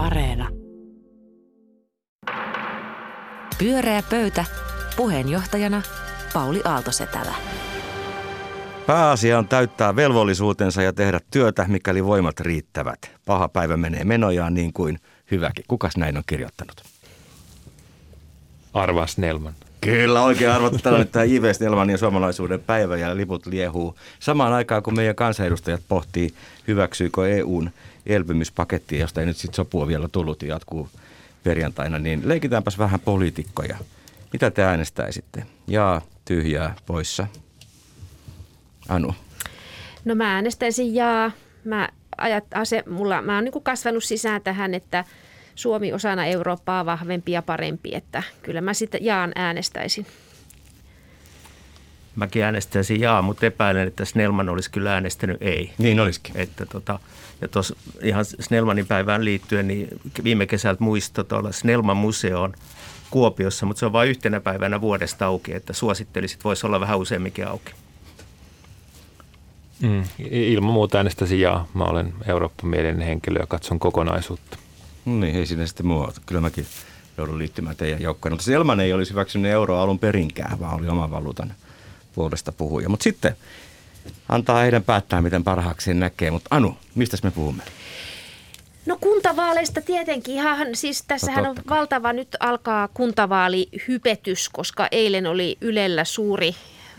Areena. 0.00 0.48
Pyöreä 3.58 4.02
pöytä. 4.10 4.44
Puheenjohtajana 4.96 5.82
Pauli 6.32 6.60
Aaltosetälä. 6.64 7.34
Pääasia 8.86 9.38
on 9.38 9.48
täyttää 9.48 9.96
velvollisuutensa 9.96 10.82
ja 10.82 10.92
tehdä 10.92 11.20
työtä, 11.30 11.64
mikäli 11.68 12.04
voimat 12.04 12.40
riittävät. 12.40 12.98
Paha 13.26 13.48
päivä 13.48 13.76
menee 13.76 14.04
menojaan 14.04 14.54
niin 14.54 14.72
kuin 14.72 14.98
hyväkin. 15.30 15.64
Kukas 15.68 15.96
näin 15.96 16.16
on 16.16 16.22
kirjoittanut? 16.26 16.82
Arva 18.74 19.06
Snellman. 19.06 19.54
Kyllä, 19.80 20.22
oikein 20.22 20.50
arvottu 20.50 20.78
tällainen 20.78 21.08
tämä 21.08 21.24
J.V. 21.24 21.52
Snellmanin 21.52 21.98
suomalaisuuden 21.98 22.60
päivä 22.60 22.96
ja 22.96 23.16
liput 23.16 23.46
liehuu. 23.46 23.96
Samaan 24.20 24.52
aikaan, 24.52 24.82
kun 24.82 24.96
meidän 24.96 25.14
kansanedustajat 25.14 25.80
pohtii, 25.88 26.34
hyväksyykö 26.68 27.28
EUn 27.28 27.70
elpymispaketti, 28.06 28.98
josta 28.98 29.20
ei 29.20 29.26
nyt 29.26 29.36
sitten 29.36 29.56
sopua 29.56 29.86
vielä 29.86 30.08
tullut 30.08 30.42
ja 30.42 30.48
jatkuu 30.48 30.88
perjantaina, 31.44 31.98
niin 31.98 32.22
leikitäänpäs 32.24 32.78
vähän 32.78 33.00
poliitikkoja. 33.00 33.76
Mitä 34.32 34.50
te 34.50 34.62
äänestäisitte? 34.62 35.46
Jaa, 35.66 36.02
tyhjää, 36.24 36.74
poissa. 36.86 37.26
Anu. 38.88 39.14
No 40.04 40.14
mä 40.14 40.34
äänestäisin 40.34 40.94
jaa. 40.94 41.30
Mä, 41.64 41.88
ajat, 42.18 42.44
ase, 42.54 42.84
mulla, 42.90 43.22
mä 43.22 43.34
oon 43.34 43.44
niin 43.44 43.62
kasvanut 43.62 44.04
sisään 44.04 44.42
tähän, 44.42 44.74
että 44.74 45.04
Suomi 45.54 45.92
osana 45.92 46.26
Eurooppaa 46.26 46.86
vahvempi 46.86 47.32
ja 47.32 47.42
parempi, 47.42 47.94
että 47.94 48.22
kyllä 48.42 48.60
mä 48.60 48.74
sitten 48.74 49.04
jaan 49.04 49.32
äänestäisin. 49.34 50.06
Mäkin 52.16 52.42
äänestäisin 52.42 53.00
jaa, 53.00 53.22
mutta 53.22 53.46
epäilen, 53.46 53.88
että 53.88 54.04
Snellman 54.04 54.48
olisi 54.48 54.70
kyllä 54.70 54.94
äänestänyt 54.94 55.42
ei. 55.42 55.72
Niin 55.78 56.00
olisikin. 56.00 56.36
Että 56.36 56.66
tota, 56.66 56.98
ja 57.40 57.48
tuossa 57.48 57.76
ihan 58.02 58.24
Snellmanin 58.24 58.86
päivään 58.86 59.24
liittyen, 59.24 59.68
niin 59.68 59.88
viime 60.24 60.46
kesältä 60.46 60.84
muisto 60.84 61.24
tuolla 61.24 61.52
Snellman 61.52 61.96
museoon 61.96 62.54
Kuopiossa, 63.10 63.66
mutta 63.66 63.80
se 63.80 63.86
on 63.86 63.92
vain 63.92 64.10
yhtenä 64.10 64.40
päivänä 64.40 64.80
vuodesta 64.80 65.26
auki, 65.26 65.54
että 65.54 65.72
suosittelisit, 65.72 66.44
voisi 66.44 66.66
olla 66.66 66.80
vähän 66.80 66.98
useamminkin 66.98 67.46
auki. 67.46 67.72
Mm, 69.82 70.04
ilman 70.30 70.72
muuta 70.72 70.98
äänestäisin 70.98 71.40
jaa. 71.40 71.68
Mä 71.74 71.84
olen 71.84 72.14
Eurooppa-mielinen 72.26 73.06
henkilö 73.06 73.40
ja 73.40 73.46
katson 73.46 73.78
kokonaisuutta. 73.78 74.58
Niin, 75.04 75.36
ei 75.36 75.46
sinne 75.46 75.66
sitten 75.66 75.86
muuta. 75.86 76.20
Kyllä 76.26 76.40
mäkin 76.40 76.66
joudun 77.16 77.38
liittymään 77.38 77.76
teidän 77.76 78.02
joukkoon. 78.02 78.32
Mutta 78.32 78.44
Selman 78.44 78.80
ei 78.80 78.92
olisi 78.92 79.10
hyväksynyt 79.10 79.52
euroa 79.52 79.82
alun 79.82 79.98
perinkään, 79.98 80.60
vaan 80.60 80.74
oli 80.74 80.88
oman 80.88 81.10
valuutan 81.10 81.54
puolesta 82.14 82.52
puhuja. 82.52 82.88
Mutta 82.88 83.04
sitten 83.04 83.36
antaa 84.28 84.60
heidän 84.60 84.82
päättää, 84.82 85.22
miten 85.22 85.44
parhaaksi 85.44 85.94
näkee. 85.94 86.30
Mutta 86.30 86.56
Anu, 86.56 86.76
mistä 86.94 87.16
me 87.22 87.30
puhumme? 87.30 87.62
No 88.86 88.96
kuntavaaleista 89.00 89.80
tietenkin. 89.80 90.34
Ihan, 90.34 90.68
siis 90.74 91.04
tässähän 91.08 91.44
no, 91.44 91.50
on 91.50 91.56
valtava, 91.68 92.12
nyt 92.12 92.36
alkaa 92.40 92.88
kuntavaalihypetys, 92.88 94.48
koska 94.48 94.88
eilen 94.92 95.26
oli 95.26 95.56
Ylellä 95.60 96.04
suuri, 96.04 96.54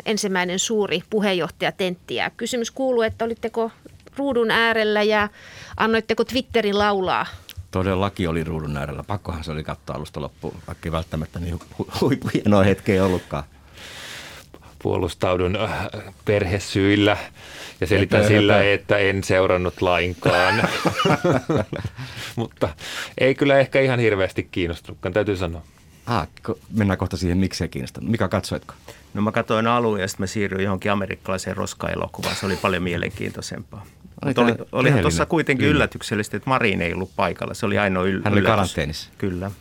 ensimmäinen 0.06 0.60
suuri 0.60 1.04
puheenjohtajatentti. 1.10 2.16
Ja 2.16 2.30
kysymys 2.30 2.72
kuuluu, 2.72 3.02
että 3.02 3.26
olitteko 3.26 3.72
ruudun 4.18 4.52
äärellä 4.52 5.04
ja 5.04 5.30
annoitteko 5.78 6.24
Twitterin 6.24 6.78
laulaa 6.78 7.26
Todellakin 7.72 8.30
oli 8.30 8.44
ruudun 8.44 8.78
äärellä. 8.78 9.04
Pakkohan 9.04 9.44
se 9.44 9.52
oli 9.52 9.64
katsoa 9.64 9.96
alusta 9.96 10.22
loppuun, 10.22 10.56
vaikka 10.68 10.88
ei 10.88 10.92
välttämättä 10.92 11.40
niin 11.40 11.60
hu- 11.80 12.32
hienoa 12.34 12.64
hetkeä 12.64 13.06
ollutkaan. 13.06 13.44
Puolustaudun 14.84 15.56
äh, 15.56 15.88
perhesyillä 16.26 17.18
ja 17.82 17.88
selitän 17.88 18.28
sillä, 18.28 18.64
että 18.64 18.98
en 18.98 19.24
seurannut 19.24 19.82
lainkaan. 19.82 20.70
Mutta 22.36 22.70
ei 23.18 23.36
kyllä 23.36 23.60
ehkä 23.60 23.80
ihan 23.80 24.00
hirveästi 24.00 24.48
kiinnostunutkaan, 24.52 25.14
täytyy 25.14 25.38
sanoa. 25.38 25.62
Ah, 26.06 26.28
mennään 26.74 26.98
kohta 26.98 27.18
siihen, 27.18 27.38
miksi 27.38 27.58
se 27.58 27.68
kiinnostunut. 27.68 28.12
Mikä 28.12 28.28
katsoitko? 28.28 28.74
No 29.14 29.22
mä 29.22 29.32
katsoin 29.32 29.68
alun 29.68 30.00
ja 30.00 30.08
sitten 30.08 30.24
mä 30.24 30.28
siirryin 30.28 30.64
johonkin 30.64 30.92
amerikkalaiseen 30.92 31.58
roskaelokuvaan. 31.58 32.36
Se 32.36 32.46
oli 32.46 32.56
paljon 32.56 32.84
mielenkiintoisempaa. 32.84 33.86
Mutta 34.26 34.42
oli, 34.42 34.56
olihan 34.72 35.02
tuossa 35.02 35.26
kuitenkin 35.26 35.66
Kyllä. 35.66 35.76
yllätyksellisesti, 35.76 36.38
että 36.38 36.50
Marin 36.50 36.82
ei 36.82 36.94
ollut 36.94 37.12
paikalla. 37.16 37.54
Se 37.54 37.66
oli 37.66 37.78
ainoa 37.78 38.06
yl- 38.06 38.22
Hän 38.24 38.34
oli 38.34 38.42
karanteenissa. 38.42 39.10
Kyllä. 39.18 39.52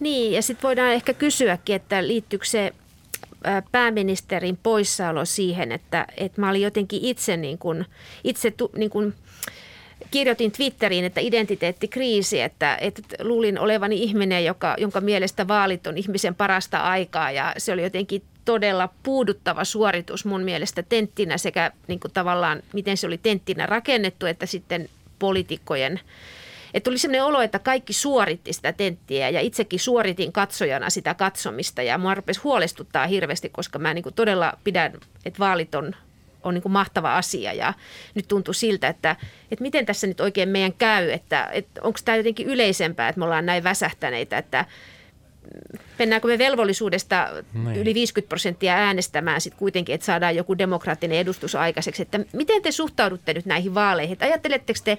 Niin, 0.00 0.32
ja 0.32 0.42
sitten 0.42 0.62
voidaan 0.62 0.92
ehkä 0.92 1.14
kysyäkin, 1.14 1.76
että 1.76 2.06
liittyykö 2.06 2.44
se 2.44 2.72
pääministerin 3.72 4.58
poissaolo 4.62 5.24
siihen, 5.24 5.72
että, 5.72 6.06
että 6.16 6.40
mä 6.40 6.50
olin 6.50 6.62
jotenkin 6.62 7.00
itse, 7.02 7.36
niin 7.36 7.58
kuin, 7.58 7.86
itse 8.24 8.50
tu, 8.50 8.70
niin 8.76 8.90
kuin, 8.90 9.14
kirjoitin 10.10 10.52
Twitteriin, 10.52 11.04
että 11.04 11.20
identiteettikriisi, 11.20 12.40
että, 12.40 12.76
että 12.80 13.02
luulin 13.22 13.58
olevani 13.58 14.02
ihminen, 14.02 14.44
joka, 14.44 14.74
jonka 14.78 15.00
mielestä 15.00 15.48
vaalit 15.48 15.86
on 15.86 15.98
ihmisen 15.98 16.34
parasta 16.34 16.78
aikaa 16.78 17.30
ja 17.30 17.54
se 17.58 17.72
oli 17.72 17.82
jotenkin 17.82 18.22
todella 18.44 18.88
puuduttava 19.02 19.64
suoritus 19.64 20.24
mun 20.24 20.42
mielestä 20.42 20.82
tenttinä 20.82 21.38
sekä 21.38 21.72
niin 21.88 22.00
kuin 22.00 22.12
tavallaan 22.12 22.62
miten 22.72 22.96
se 22.96 23.06
oli 23.06 23.18
tenttinä 23.18 23.66
rakennettu, 23.66 24.26
että 24.26 24.46
sitten 24.46 24.88
poliitikkojen 25.18 26.00
että 26.74 26.84
tuli 26.84 26.98
sellainen 26.98 27.24
olo, 27.24 27.42
että 27.42 27.58
kaikki 27.58 27.92
suoritti 27.92 28.52
sitä 28.52 28.72
tenttiä 28.72 29.30
ja 29.30 29.40
itsekin 29.40 29.80
suoritin 29.80 30.32
katsojana 30.32 30.90
sitä 30.90 31.14
katsomista 31.14 31.82
ja 31.82 31.98
mua 31.98 32.14
rupesi 32.14 32.40
huolestuttaa 32.40 33.06
hirveästi, 33.06 33.48
koska 33.48 33.78
mä 33.78 33.94
niin 33.94 34.04
todella 34.14 34.52
pidän, 34.64 34.92
että 35.24 35.38
vaalit 35.38 35.74
on, 35.74 35.92
on 36.42 36.54
niin 36.54 36.62
mahtava 36.72 37.16
asia 37.16 37.52
ja 37.52 37.74
nyt 38.14 38.28
tuntuu 38.28 38.54
siltä, 38.54 38.88
että, 38.88 39.16
että 39.50 39.62
miten 39.62 39.86
tässä 39.86 40.06
nyt 40.06 40.20
oikein 40.20 40.48
meidän 40.48 40.72
käy, 40.72 41.10
että, 41.10 41.48
että 41.52 41.80
onko 41.82 41.98
tämä 42.04 42.16
jotenkin 42.16 42.46
yleisempää, 42.46 43.08
että 43.08 43.18
me 43.18 43.24
ollaan 43.24 43.46
näin 43.46 43.64
väsähtäneitä, 43.64 44.38
että 44.38 44.64
mennäänkö 45.98 46.28
me 46.28 46.38
velvollisuudesta 46.38 47.28
niin. 47.54 47.76
yli 47.76 47.94
50 47.94 48.28
prosenttia 48.28 48.74
äänestämään 48.74 49.40
sitten 49.40 49.58
kuitenkin, 49.58 49.94
että 49.94 50.04
saadaan 50.04 50.36
joku 50.36 50.58
demokraattinen 50.58 51.18
edustus 51.18 51.54
aikaiseksi. 51.54 52.02
Että 52.02 52.20
miten 52.32 52.62
te 52.62 52.72
suhtaudutte 52.72 53.34
nyt 53.34 53.46
näihin 53.46 53.74
vaaleihin? 53.74 54.12
Että 54.12 54.24
ajatteletteko 54.24 54.80
te, 54.84 54.98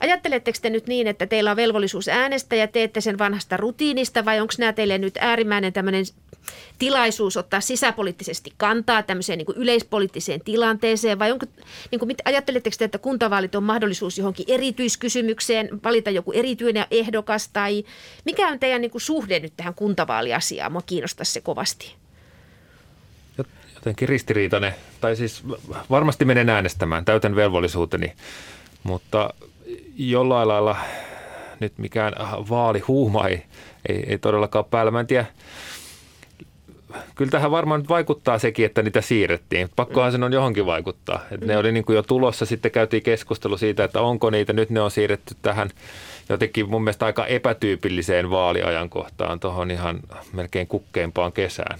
Ajatteletteko 0.00 0.58
te 0.62 0.70
nyt 0.70 0.86
niin, 0.86 1.06
että 1.06 1.26
teillä 1.26 1.50
on 1.50 1.56
velvollisuus 1.56 2.08
äänestää 2.08 2.58
ja 2.58 2.68
teette 2.68 3.00
sen 3.00 3.18
vanhasta 3.18 3.56
rutiinista 3.56 4.24
vai 4.24 4.40
onko 4.40 4.54
nämä 4.58 4.72
teille 4.72 4.98
nyt 4.98 5.16
äärimmäinen 5.20 5.72
tämmöinen 5.72 6.04
tilaisuus 6.78 7.36
ottaa 7.36 7.60
sisäpoliittisesti 7.60 8.52
kantaa 8.56 9.02
tämmöiseen 9.02 9.38
niin 9.38 9.46
kuin 9.46 9.58
yleispoliittiseen 9.58 10.40
tilanteeseen 10.40 11.18
vai 11.18 11.32
onko, 11.32 11.46
niin 11.90 11.98
kuin, 11.98 12.14
ajatteletteko 12.24 12.76
te, 12.78 12.84
että 12.84 12.98
kuntavaalit 12.98 13.54
on 13.54 13.62
mahdollisuus 13.62 14.18
johonkin 14.18 14.46
erityiskysymykseen, 14.48 15.68
valita 15.84 16.10
joku 16.10 16.32
erityinen 16.32 16.86
ehdokas 16.90 17.48
tai 17.48 17.84
mikä 18.24 18.48
on 18.48 18.58
teidän 18.58 18.80
niin 18.80 18.90
kuin 18.90 19.02
suhde 19.02 19.40
nyt 19.40 19.52
tähän 19.56 19.74
kuntavaaliasiaan? 19.74 20.72
Mua 20.72 20.82
kiinnostaa 20.82 21.24
se 21.24 21.40
kovasti. 21.40 21.94
Jotenkin 23.74 24.08
ristiriitainen, 24.08 24.74
tai 25.00 25.16
siis 25.16 25.42
varmasti 25.90 26.24
menen 26.24 26.48
äänestämään, 26.48 27.04
täytän 27.04 27.36
velvollisuuteni, 27.36 28.12
mutta 28.82 29.34
jollain 29.96 30.48
lailla 30.48 30.76
nyt 31.60 31.78
mikään 31.78 32.12
vaalihuuma 32.48 33.28
ei, 33.28 33.42
ei, 33.88 34.04
ei 34.06 34.18
todellakaan 34.18 34.64
päällä. 34.64 34.90
Mä 34.90 35.00
en 35.00 35.06
tiedä, 35.06 35.26
kyllä 37.14 37.30
tähän 37.30 37.50
varmaan 37.50 37.80
nyt 37.80 37.88
vaikuttaa 37.88 38.38
sekin, 38.38 38.66
että 38.66 38.82
niitä 38.82 39.00
siirrettiin. 39.00 39.68
Pakkohan 39.76 40.12
sen 40.12 40.22
on 40.22 40.32
johonkin 40.32 40.66
vaikuttaa. 40.66 41.20
Et 41.30 41.40
ne 41.40 41.58
oli 41.58 41.72
niin 41.72 41.84
kuin 41.84 41.96
jo 41.96 42.02
tulossa, 42.02 42.46
sitten 42.46 42.70
käytiin 42.70 43.02
keskustelu 43.02 43.58
siitä, 43.58 43.84
että 43.84 44.00
onko 44.00 44.30
niitä, 44.30 44.52
nyt 44.52 44.70
ne 44.70 44.80
on 44.80 44.90
siirretty 44.90 45.36
tähän 45.42 45.70
jotenkin 46.28 46.70
mun 46.70 46.84
mielestä 46.84 47.06
aika 47.06 47.26
epätyypilliseen 47.26 48.30
vaaliajankohtaan, 48.30 49.40
tuohon 49.40 49.70
ihan 49.70 50.00
melkein 50.32 50.66
kukkeimpaan 50.66 51.32
kesään. 51.32 51.78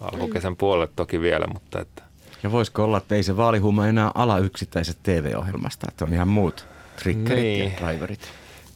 Alkukesän 0.00 0.56
puolelle 0.56 0.88
toki 0.96 1.20
vielä, 1.20 1.46
mutta 1.52 1.80
että. 1.80 2.02
Ja 2.42 2.52
voisiko 2.52 2.84
olla, 2.84 2.98
että 2.98 3.14
ei 3.14 3.22
se 3.22 3.36
vaalihuuma 3.36 3.86
enää 3.86 4.10
ala 4.14 4.38
yksittäisestä 4.38 5.00
TV-ohjelmasta, 5.02 5.86
että 5.88 6.04
on 6.04 6.12
ihan 6.12 6.28
muut 6.28 6.66
triggerit 7.02 7.42
niin. 7.42 7.64
ja 7.64 7.88
driverit. 7.88 8.20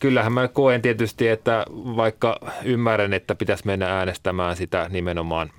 Kyllähän 0.01 0.33
mä 0.33 0.49
koen 0.49 0.83
tietysti, 0.83 1.29
että 1.29 1.65
vaikka 1.71 2.39
ymmärrän, 2.65 3.13
että 3.13 3.35
pitäisi 3.35 3.67
mennä 3.67 3.99
äänestämään 3.99 4.57
sitä 4.57 4.87
nimenomaan 4.91 5.51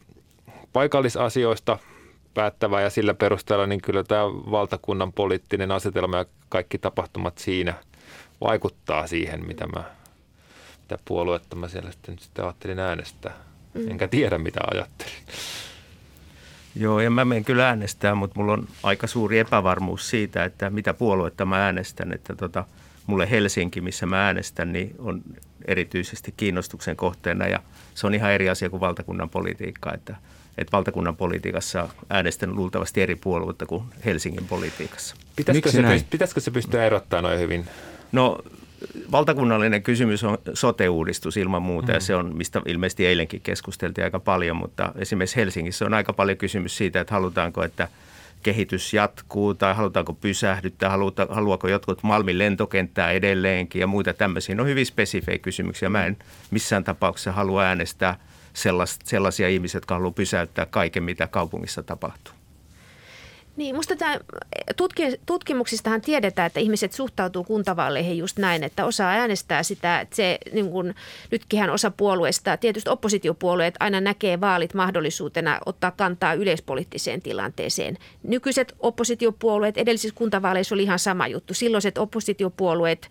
paikallisasioista 0.75 1.79
päättävää 2.33 2.81
ja 2.81 2.89
sillä 2.89 3.13
perusteella, 3.13 3.67
niin 3.67 3.81
kyllä 3.81 4.03
tämä 4.03 4.23
valtakunnan 4.23 5.13
poliittinen 5.13 5.71
asetelma 5.71 6.17
ja 6.17 6.25
kaikki 6.49 6.77
tapahtumat 6.77 7.37
siinä 7.37 7.73
vaikuttaa 8.41 9.07
siihen, 9.07 9.47
mitä 9.47 9.67
mä 9.67 9.83
mitä 10.81 10.97
puoluetta 11.05 11.55
mä 11.55 11.67
siellä 11.67 11.91
sitten, 11.91 12.19
sitten 12.19 12.45
ajattelin 12.45 12.79
äänestää. 12.79 13.33
Mm. 13.73 13.91
Enkä 13.91 14.07
tiedä, 14.07 14.37
mitä 14.37 14.59
ajattelin. 14.73 15.13
Joo, 16.75 16.99
ja 16.99 17.11
mä 17.11 17.25
menen 17.25 17.45
kyllä 17.45 17.67
äänestää, 17.67 18.15
mutta 18.15 18.39
mulla 18.39 18.53
on 18.53 18.67
aika 18.83 19.07
suuri 19.07 19.39
epävarmuus 19.39 20.09
siitä, 20.09 20.43
että 20.43 20.69
mitä 20.69 20.93
puoluetta 20.93 21.45
mä 21.45 21.65
äänestän. 21.65 22.13
Että 22.13 22.35
tota, 22.35 22.65
mulle 23.07 23.29
Helsinki, 23.29 23.81
missä 23.81 24.05
mä 24.05 24.25
äänestän, 24.25 24.73
niin 24.73 24.95
on 24.99 25.21
erityisesti 25.65 26.33
kiinnostuksen 26.37 26.95
kohteena 26.95 27.47
ja 27.47 27.59
se 27.93 28.07
on 28.07 28.13
ihan 28.13 28.31
eri 28.31 28.49
asia 28.49 28.69
kuin 28.69 28.81
valtakunnan 28.81 29.29
politiikka, 29.29 29.93
että, 29.93 30.15
että 30.57 30.71
valtakunnan 30.71 31.15
politiikassa 31.15 31.89
äänestän 32.09 32.55
luultavasti 32.55 33.01
eri 33.01 33.15
puolueita 33.15 33.65
kuin 33.65 33.83
Helsingin 34.05 34.47
politiikassa. 34.47 35.15
Pitäisikö, 35.35 35.71
se, 35.71 35.81
pyst- 35.81 36.05
pitäisikö 36.09 36.39
se 36.39 36.51
pystyä 36.51 36.85
erottamaan 36.85 37.23
noin 37.23 37.39
hyvin? 37.39 37.65
No 38.11 38.39
valtakunnallinen 39.11 39.83
kysymys 39.83 40.23
on 40.23 40.37
sote-uudistus 40.53 41.37
ilman 41.37 41.61
muuta 41.61 41.87
mm. 41.87 41.93
ja 41.93 41.99
se 41.99 42.15
on, 42.15 42.35
mistä 42.35 42.61
ilmeisesti 42.65 43.05
eilenkin 43.05 43.41
keskusteltiin 43.41 44.05
aika 44.05 44.19
paljon, 44.19 44.55
mutta 44.55 44.93
esimerkiksi 44.95 45.35
Helsingissä 45.35 45.85
on 45.85 45.93
aika 45.93 46.13
paljon 46.13 46.37
kysymys 46.37 46.77
siitä, 46.77 47.01
että 47.01 47.13
halutaanko, 47.13 47.63
että 47.63 47.87
kehitys 48.43 48.93
jatkuu 48.93 49.53
tai 49.53 49.75
halutaanko 49.75 50.13
pysähdyttää, 50.13 50.89
haluta, 50.89 51.27
haluaako 51.29 51.67
jotkut 51.67 52.03
Malmin 52.03 52.37
lentokenttää 52.37 53.11
edelleenkin 53.11 53.79
ja 53.79 53.87
muita 53.87 54.13
tämmöisiä. 54.13 54.55
Ne 54.55 54.61
on 54.61 54.67
hyvin 54.67 54.85
spesifejä 54.85 55.37
kysymyksiä. 55.37 55.89
Mä 55.89 56.05
en 56.05 56.17
missään 56.51 56.83
tapauksessa 56.83 57.31
halua 57.31 57.63
äänestää 57.63 58.19
sellaisia 59.03 59.49
ihmisiä, 59.49 59.77
jotka 59.77 59.95
haluaa 59.95 60.11
pysäyttää 60.11 60.65
kaiken, 60.65 61.03
mitä 61.03 61.27
kaupungissa 61.27 61.83
tapahtuu. 61.83 62.34
Niin, 63.55 63.75
musta 63.75 63.95
tämä, 63.95 64.19
tutki, 64.75 65.03
tutkimuksistahan 65.25 66.01
tiedetään, 66.01 66.45
että 66.45 66.59
ihmiset 66.59 66.93
suhtautuu 66.93 67.43
kuntavaaleihin 67.43 68.17
just 68.17 68.37
näin, 68.37 68.63
että 68.63 68.85
osa 68.85 69.09
äänestää 69.09 69.63
sitä, 69.63 69.99
että 69.99 70.15
se 70.15 70.37
niin 70.51 70.69
kun, 70.69 70.93
nytkinhän 71.31 71.69
osa 71.69 71.91
puolueista, 71.91 72.57
tietysti 72.57 72.89
oppositiopuolueet 72.89 73.75
aina 73.79 74.01
näkee 74.01 74.41
vaalit 74.41 74.73
mahdollisuutena 74.73 75.59
ottaa 75.65 75.91
kantaa 75.91 76.33
yleispoliittiseen 76.33 77.21
tilanteeseen. 77.21 77.97
Nykyiset 78.23 78.75
oppositiopuolueet, 78.79 79.77
edellisissä 79.77 80.15
kuntavaaleissa 80.17 80.75
oli 80.75 80.83
ihan 80.83 80.99
sama 80.99 81.27
juttu. 81.27 81.53
Silloiset 81.53 81.97
oppositiopuolueet 81.97 83.09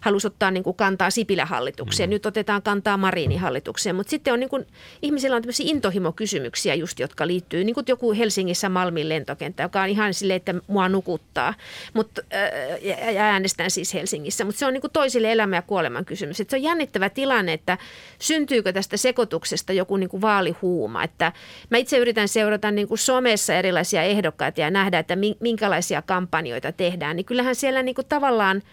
halusi 0.00 0.26
ottaa 0.26 0.50
niin 0.50 0.64
kuin 0.64 0.76
kantaa 0.76 1.10
Sipilä-hallitukseen, 1.10 2.10
mm. 2.10 2.12
nyt 2.12 2.26
otetaan 2.26 2.62
kantaa 2.62 2.96
Marinin 2.96 3.38
hallitukseen, 3.38 3.96
mutta 3.96 4.10
sitten 4.10 4.32
on 4.32 4.40
niin 4.40 4.50
kuin, 4.50 4.66
ihmisillä 5.02 5.36
on 5.36 5.42
tämmöisiä 5.42 5.66
intohimokysymyksiä 5.68 6.74
just, 6.74 7.00
jotka 7.00 7.26
liittyy, 7.26 7.64
niin 7.64 7.74
kuin 7.74 7.84
joku 7.88 8.12
Helsingissä 8.12 8.68
Malmin 8.68 9.08
lentokenttä, 9.08 9.62
joka 9.62 9.82
on 9.82 9.85
ihan 9.86 10.14
silleen, 10.14 10.36
että 10.36 10.54
mua 10.66 10.88
nukuttaa, 10.88 11.54
mutta 11.94 12.22
äh, 12.34 13.14
ja 13.14 13.22
äänestän 13.24 13.70
siis 13.70 13.94
Helsingissä, 13.94 14.44
mutta 14.44 14.58
se 14.58 14.66
on 14.66 14.72
niin 14.72 14.80
kuin 14.80 14.90
toisille 14.90 15.32
elämä 15.32 15.56
ja 15.56 15.62
kuoleman 15.62 16.04
kysymys. 16.04 16.40
Että 16.40 16.50
se 16.50 16.56
on 16.56 16.62
jännittävä 16.62 17.10
tilanne, 17.10 17.52
että 17.52 17.78
syntyykö 18.18 18.72
tästä 18.72 18.96
sekoituksesta 18.96 19.72
joku 19.72 19.96
niin 19.96 20.08
kuin 20.08 20.20
vaalihuuma, 20.20 21.04
että 21.04 21.32
mä 21.70 21.78
itse 21.78 21.98
yritän 21.98 22.28
seurata 22.28 22.70
niin 22.70 22.88
kuin 22.88 22.98
somessa 22.98 23.54
erilaisia 23.54 24.02
ehdokkaita 24.02 24.60
ja 24.60 24.70
nähdä, 24.70 24.98
että 24.98 25.16
minkälaisia 25.40 26.02
kampanjoita 26.02 26.72
tehdään, 26.72 27.16
niin 27.16 27.26
kyllähän 27.26 27.54
siellä 27.54 27.82
niin 27.82 27.94
kuin 27.94 28.06
tavallaan– 28.06 28.62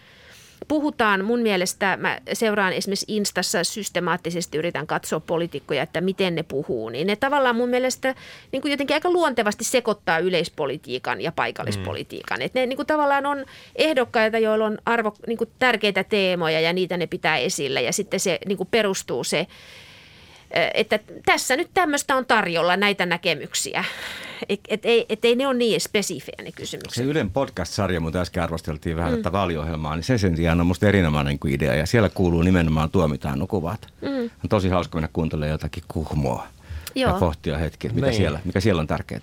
puhutaan 0.68 1.24
mun 1.24 1.40
mielestä, 1.40 1.96
mä 1.96 2.18
seuraan 2.32 2.72
esimerkiksi 2.72 3.06
Instassa 3.08 3.64
systemaattisesti, 3.64 4.58
yritän 4.58 4.86
katsoa 4.86 5.20
poliitikkoja, 5.20 5.82
että 5.82 6.00
miten 6.00 6.34
ne 6.34 6.42
puhuu, 6.42 6.88
niin 6.88 7.06
ne 7.06 7.16
tavallaan 7.16 7.56
mun 7.56 7.68
mielestä 7.68 8.14
niin 8.52 8.62
kuin 8.62 8.70
jotenkin 8.70 8.94
aika 8.94 9.10
luontevasti 9.10 9.64
sekoittaa 9.64 10.18
yleispolitiikan 10.18 11.20
ja 11.20 11.32
paikallispolitiikan. 11.32 12.38
Mm. 12.38 12.42
Että 12.42 12.60
ne 12.60 12.66
niin 12.66 12.76
kuin 12.76 12.86
tavallaan 12.86 13.26
on 13.26 13.44
ehdokkaita, 13.76 14.38
joilla 14.38 14.66
on 14.66 14.78
arvo, 14.86 15.14
niin 15.26 15.38
kuin 15.38 15.50
tärkeitä 15.58 16.04
teemoja 16.04 16.60
ja 16.60 16.72
niitä 16.72 16.96
ne 16.96 17.06
pitää 17.06 17.36
esillä 17.36 17.80
ja 17.80 17.92
sitten 17.92 18.20
se 18.20 18.38
niin 18.46 18.58
kuin 18.58 18.68
perustuu 18.70 19.24
se 19.24 19.46
että 20.74 20.98
tässä 21.26 21.56
nyt 21.56 21.70
tämmöistä 21.74 22.16
on 22.16 22.26
tarjolla 22.26 22.76
näitä 22.76 23.06
näkemyksiä. 23.06 23.84
Että 24.48 24.68
et, 24.74 24.80
et, 24.84 25.06
et 25.08 25.24
ei 25.24 25.36
ne 25.36 25.46
ole 25.46 25.54
niin 25.54 25.80
spesifejä 25.80 26.42
ne 26.42 26.52
kysymykset. 26.52 26.94
Se 26.94 27.02
Ylen 27.02 27.30
podcast-sarja, 27.30 28.00
mutta 28.00 28.20
äsken 28.20 28.42
arvosteltiin 28.42 28.96
vähän 28.96 29.12
mm. 29.12 29.16
tätä 29.16 29.32
vaaliohjelmaa, 29.32 29.96
niin 29.96 30.04
se 30.04 30.18
sen 30.18 30.36
sijaan 30.36 30.60
on 30.60 30.66
musta 30.66 30.88
erinomainen 30.88 31.38
idea. 31.48 31.74
Ja 31.74 31.86
siellä 31.86 32.08
kuuluu 32.08 32.42
nimenomaan 32.42 32.90
tuomitaan 32.90 33.38
nukuvat. 33.38 33.86
Mm. 34.00 34.24
On 34.24 34.48
tosi 34.48 34.68
hauska 34.68 34.96
mennä 34.96 35.08
kuuntelemaan 35.12 35.50
jotakin 35.50 35.82
kuhmoa 35.88 36.46
Joo. 36.94 37.12
ja 37.12 37.18
pohtia 37.18 37.58
hetki, 37.58 37.88
mikä 37.88 38.06
niin. 38.06 38.16
siellä, 38.16 38.40
mikä 38.44 38.60
siellä 38.60 38.80
on 38.80 38.86
tärkeää. 38.86 39.20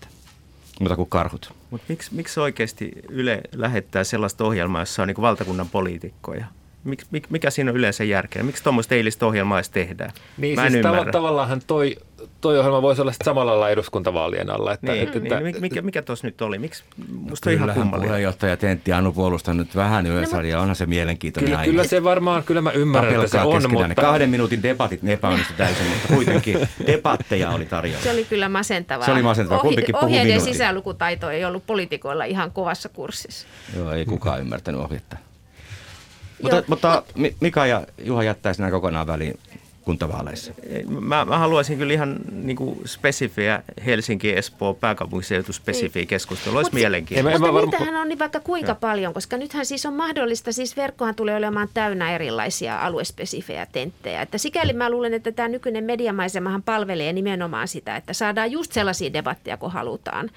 Mutta 0.79 0.95
kuin 0.95 1.09
karhut. 1.09 1.53
Mutta 1.69 1.85
miksi, 1.89 2.15
miksi 2.15 2.39
oikeasti 2.39 2.91
Yle 3.09 3.41
lähettää 3.55 4.03
sellaista 4.03 4.43
ohjelmaa, 4.43 4.81
jossa 4.81 5.01
on 5.01 5.07
niin 5.07 5.21
valtakunnan 5.21 5.69
poliitikkoja? 5.69 6.45
Mik, 6.83 7.03
mik, 7.11 7.29
mikä 7.29 7.49
siinä 7.49 7.71
on 7.71 7.77
yleensä 7.77 8.03
järkeä? 8.03 8.43
Miksi 8.43 8.63
tuommoista 8.63 8.95
eilistä 8.95 9.25
ohjelmaa 9.25 9.57
edes 9.57 9.69
tehdään? 9.69 10.11
Niin, 10.37 10.55
Mä 10.55 10.65
en 10.65 10.71
siis 10.71 10.85
tav- 10.85 11.11
tavallaan 11.11 11.61
toi 11.67 11.95
toi 12.41 12.59
ohjelma 12.59 12.81
voisi 12.81 13.01
olla 13.01 13.13
samalla 13.23 13.51
lailla 13.51 13.69
eduskuntavaalien 13.69 14.49
alla. 14.49 14.73
Että, 14.73 14.91
niin, 14.91 15.03
että, 15.03 15.19
niin, 15.19 15.47
että, 15.47 15.61
mikä, 15.61 15.81
mikä 15.81 16.01
tuossa 16.01 16.27
nyt 16.27 16.41
oli? 16.41 16.59
Miksi? 16.59 16.83
Musta 17.11 17.49
on 17.49 17.53
ihan 17.53 17.73
kummallinen. 17.73 18.07
puheenjohtaja 18.07 18.57
Tentti 18.57 18.93
Anu 18.93 19.13
puolustaa 19.13 19.53
nyt 19.53 19.75
vähän 19.75 20.07
Yleisarjaa. 20.07 20.57
No, 20.57 20.61
onhan 20.61 20.75
se 20.75 20.85
mielenkiintoinen 20.85 21.47
kyllä, 21.47 21.59
aihe. 21.59 21.71
Kyllä 21.71 21.83
se 21.83 22.03
varmaan, 22.03 22.43
kyllä 22.43 22.61
mä 22.61 22.71
ymmärrän, 22.71 23.15
että 23.15 23.27
se 23.27 23.39
on. 23.39 23.71
Mutta... 23.71 23.95
Kahden 23.95 24.29
minuutin 24.29 24.63
debatit 24.63 25.03
ne 25.03 25.13
epäonnistu 25.13 25.53
täysin, 25.57 25.87
mutta 25.87 26.07
kuitenkin 26.07 26.67
debatteja 26.87 27.49
oli 27.49 27.65
tarjolla. 27.65 28.03
Se 28.03 28.11
oli 28.11 28.25
kyllä 28.25 28.49
masentavaa. 28.49 29.05
Se 29.05 29.11
oli 29.11 29.21
masentavaa. 29.21 29.61
Kumpikin 29.61 29.95
Ohi, 29.95 30.05
ohjeiden 30.05 30.41
sisälukutaito 30.41 31.29
ei 31.29 31.45
ollut 31.45 31.63
poliitikoilla 31.67 32.25
ihan 32.25 32.51
kovassa 32.51 32.89
kurssissa. 32.89 33.47
Joo, 33.77 33.91
ei 33.91 34.05
kukaan 34.05 34.39
ymmärtänyt 34.39 34.81
ohjetta. 34.81 35.17
Mutta, 36.41 36.63
mutta 36.67 37.03
Mika 37.39 37.65
ja 37.65 37.83
Juha 38.03 38.23
jättäisi 38.23 38.61
nämä 38.61 38.71
kokonaan 38.71 39.07
väliin 39.07 39.39
kuntavaaleissa? 39.81 40.53
Mä, 40.99 41.25
mä 41.25 41.37
haluaisin 41.37 41.77
kyllä 41.77 41.93
ihan 41.93 42.15
niin 42.31 42.57
kuin 42.57 42.79
spesifiä 42.85 43.63
Helsinki, 43.85 44.37
Espoo, 44.37 44.73
pääkaupunkiseutu 44.73 45.53
spesifiä 45.53 45.99
niin. 46.01 46.07
keskustelua. 46.07 46.59
Olisi 46.59 46.73
mielenkiintoista. 46.73 47.39
Mutta 47.39 47.53
varma... 47.53 47.71
niitähän 47.71 48.01
on 48.01 48.07
niin 48.07 48.19
vaikka 48.19 48.39
kuinka 48.39 48.71
ja. 48.71 48.75
paljon, 48.75 49.13
koska 49.13 49.37
nythän 49.37 49.65
siis 49.65 49.85
on 49.85 49.93
mahdollista, 49.93 50.51
siis 50.51 50.77
verkkohan 50.77 51.15
tulee 51.15 51.35
olemaan 51.35 51.69
täynnä 51.73 52.15
erilaisia 52.15 52.79
aluespesifejä 52.79 53.67
tenttejä. 53.71 54.21
Että 54.21 54.37
sikäli 54.37 54.73
mä 54.73 54.89
luulen, 54.89 55.13
että 55.13 55.31
tämä 55.31 55.47
nykyinen 55.47 55.83
mediamaisemahan 55.83 56.63
palvelee 56.63 57.13
nimenomaan 57.13 57.67
sitä, 57.67 57.95
että 57.95 58.13
saadaan 58.13 58.51
just 58.51 58.71
sellaisia 58.71 59.13
debatteja, 59.13 59.57
kun 59.57 59.71
halutaan. 59.71 60.29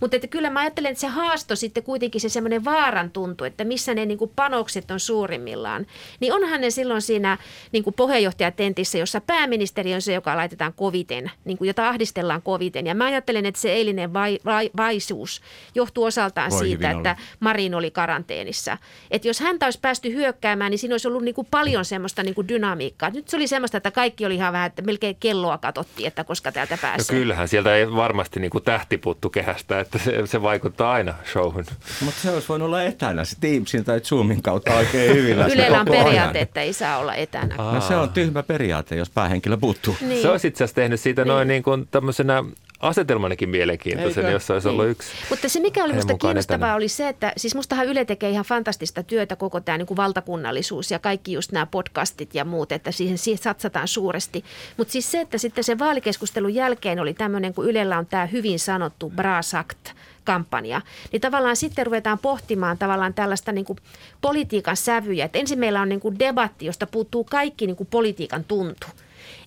Mutta 0.00 0.16
että 0.16 0.28
kyllä 0.28 0.50
mä 0.50 0.60
ajattelen, 0.60 0.90
että 0.90 1.00
se 1.00 1.06
haasto 1.06 1.56
sitten 1.56 1.82
kuitenkin 1.82 2.20
se 2.20 2.28
semmoinen 2.28 2.64
vaaran 2.64 3.10
tuntu, 3.10 3.44
että 3.44 3.64
missä 3.64 3.94
ne 3.94 4.06
niin 4.06 4.18
kuin 4.18 4.30
panokset 4.36 4.90
on 4.90 5.00
suurimmillaan, 5.00 5.86
niin 6.20 6.32
onhan 6.32 6.60
ne 6.60 6.70
silloin 6.70 7.02
siinä 7.02 7.38
niin 7.72 7.84
kuin 7.84 7.94
puheenjohtajatentissä 7.94 8.91
tilanteessa, 8.92 8.98
jossa 8.98 9.20
pääministeri 9.20 9.94
on 9.94 10.02
se, 10.02 10.12
joka 10.12 10.36
laitetaan 10.36 10.72
koviten, 10.72 11.30
niin 11.44 11.58
kuin 11.58 11.68
jota 11.68 11.88
ahdistellaan 11.88 12.42
koviten. 12.42 12.86
Ja 12.86 12.94
mä 12.94 13.04
ajattelen, 13.04 13.46
että 13.46 13.60
se 13.60 13.72
eilinen 13.72 14.12
vai, 14.12 14.38
vai, 14.44 14.70
vaisuus 14.76 15.42
johtuu 15.74 16.04
osaltaan 16.04 16.50
Voi 16.50 16.58
siitä, 16.58 16.90
että 16.90 17.10
olla. 17.10 17.20
Marin 17.40 17.74
oli 17.74 17.90
karanteenissa. 17.90 18.78
Että 19.10 19.28
jos 19.28 19.40
häntä 19.40 19.66
olisi 19.66 19.78
päästy 19.80 20.12
hyökkäämään, 20.12 20.70
niin 20.70 20.78
siinä 20.78 20.94
olisi 20.94 21.08
ollut 21.08 21.22
niin 21.22 21.34
kuin 21.34 21.46
paljon 21.50 21.84
semmoista 21.84 22.22
niin 22.22 22.34
kuin 22.34 22.48
dynamiikkaa. 22.48 23.10
Nyt 23.10 23.28
se 23.28 23.36
oli 23.36 23.46
semmoista, 23.46 23.76
että 23.76 23.90
kaikki 23.90 24.26
oli 24.26 24.34
ihan 24.34 24.52
vähän, 24.52 24.66
että 24.66 24.82
melkein 24.82 25.16
kelloa 25.20 25.58
katsottiin, 25.58 26.06
että 26.06 26.24
koska 26.24 26.52
täältä 26.52 26.78
pääsee. 26.82 27.16
No 27.16 27.20
kyllähän 27.20 27.48
sieltä 27.48 27.76
ei 27.76 27.92
varmasti 27.92 28.40
niin 28.40 28.50
kuin 28.50 28.64
tähti 28.64 28.98
puuttu 28.98 29.30
kehästä, 29.30 29.80
että 29.80 29.98
se, 29.98 30.26
se 30.26 30.42
vaikuttaa 30.42 30.92
aina 30.92 31.14
showhun. 31.32 31.64
Mutta 32.00 32.20
se 32.20 32.30
olisi 32.30 32.48
voinut 32.48 32.66
olla 32.66 32.82
etänä, 32.82 33.24
se 33.24 33.36
Teamsin 33.40 33.84
tai 33.84 34.00
Zoomin 34.00 34.42
kautta 34.42 34.74
oikein 34.74 35.16
hyvin 35.16 35.38
Ylellä 35.52 35.80
on 35.80 35.86
periaate, 35.86 36.40
että 36.40 36.60
ei 36.60 36.72
saa 36.72 36.98
olla 36.98 37.14
etänä. 37.14 37.56
No 37.56 37.80
se 37.80 37.96
on 37.96 38.10
tyhmä 38.10 38.42
periaate 38.42 38.81
periaate, 38.82 38.96
jos 38.96 39.10
päähenkilö 39.10 39.56
puuttuu. 39.56 39.96
Niin. 40.00 40.22
Se 40.22 40.30
olisi 40.30 40.48
itse 40.48 40.64
asiassa 40.64 40.74
tehnyt 40.74 41.00
siitä 41.00 41.24
niin. 41.24 41.28
noin 41.28 41.48
niin 41.48 41.62
kuin 41.62 41.88
tämmöisenä 41.90 42.44
asetelmanakin 42.80 43.48
mielenkiintoisen, 43.48 44.24
Eikö? 44.24 44.32
jossa 44.32 44.54
olisi 44.54 44.68
niin. 44.68 44.80
ollut 44.80 44.90
yksi. 44.90 45.12
Mutta 45.30 45.48
se 45.48 45.60
mikä 45.60 45.84
oli 45.84 45.92
minusta 45.92 46.18
kiinnostavaa 46.18 46.66
etänä. 46.66 46.74
oli 46.74 46.88
se, 46.88 47.08
että 47.08 47.32
siis 47.36 47.54
mustahan 47.54 47.86
Yle 47.86 48.04
tekee 48.04 48.30
ihan 48.30 48.44
fantastista 48.44 49.02
työtä 49.02 49.36
koko 49.36 49.60
tämä 49.60 49.78
niin 49.78 49.86
kuin 49.86 49.96
valtakunnallisuus 49.96 50.90
ja 50.90 50.98
kaikki 50.98 51.32
just 51.32 51.52
nämä 51.52 51.66
podcastit 51.66 52.34
ja 52.34 52.44
muut, 52.44 52.72
että 52.72 52.90
siihen, 52.90 53.18
siihen 53.18 53.42
satsataan 53.42 53.88
suuresti. 53.88 54.44
Mutta 54.76 54.92
siis 54.92 55.10
se, 55.10 55.20
että 55.20 55.38
sitten 55.38 55.64
se 55.64 55.78
vaalikeskustelun 55.78 56.54
jälkeen 56.54 57.00
oli 57.00 57.14
tämmöinen, 57.14 57.54
kun 57.54 57.68
Ylellä 57.68 57.98
on 57.98 58.06
tämä 58.06 58.26
hyvin 58.26 58.58
sanottu 58.58 59.10
Brasakt– 59.10 59.88
kampanja, 60.24 60.80
niin 61.12 61.20
tavallaan 61.20 61.56
sitten 61.56 61.86
ruvetaan 61.86 62.18
pohtimaan 62.18 62.78
tavallaan 62.78 63.14
tällaista 63.14 63.52
niin 63.52 63.64
kuin 63.64 63.78
politiikan 64.20 64.76
sävyjä. 64.76 65.24
Et 65.24 65.36
ensin 65.36 65.58
meillä 65.58 65.80
on 65.80 65.88
niin 65.88 66.00
kuin 66.00 66.18
debatti, 66.18 66.66
josta 66.66 66.86
puuttuu 66.86 67.24
kaikki 67.24 67.66
niin 67.66 67.76
kuin 67.76 67.88
politiikan 67.90 68.44
tuntu 68.44 68.86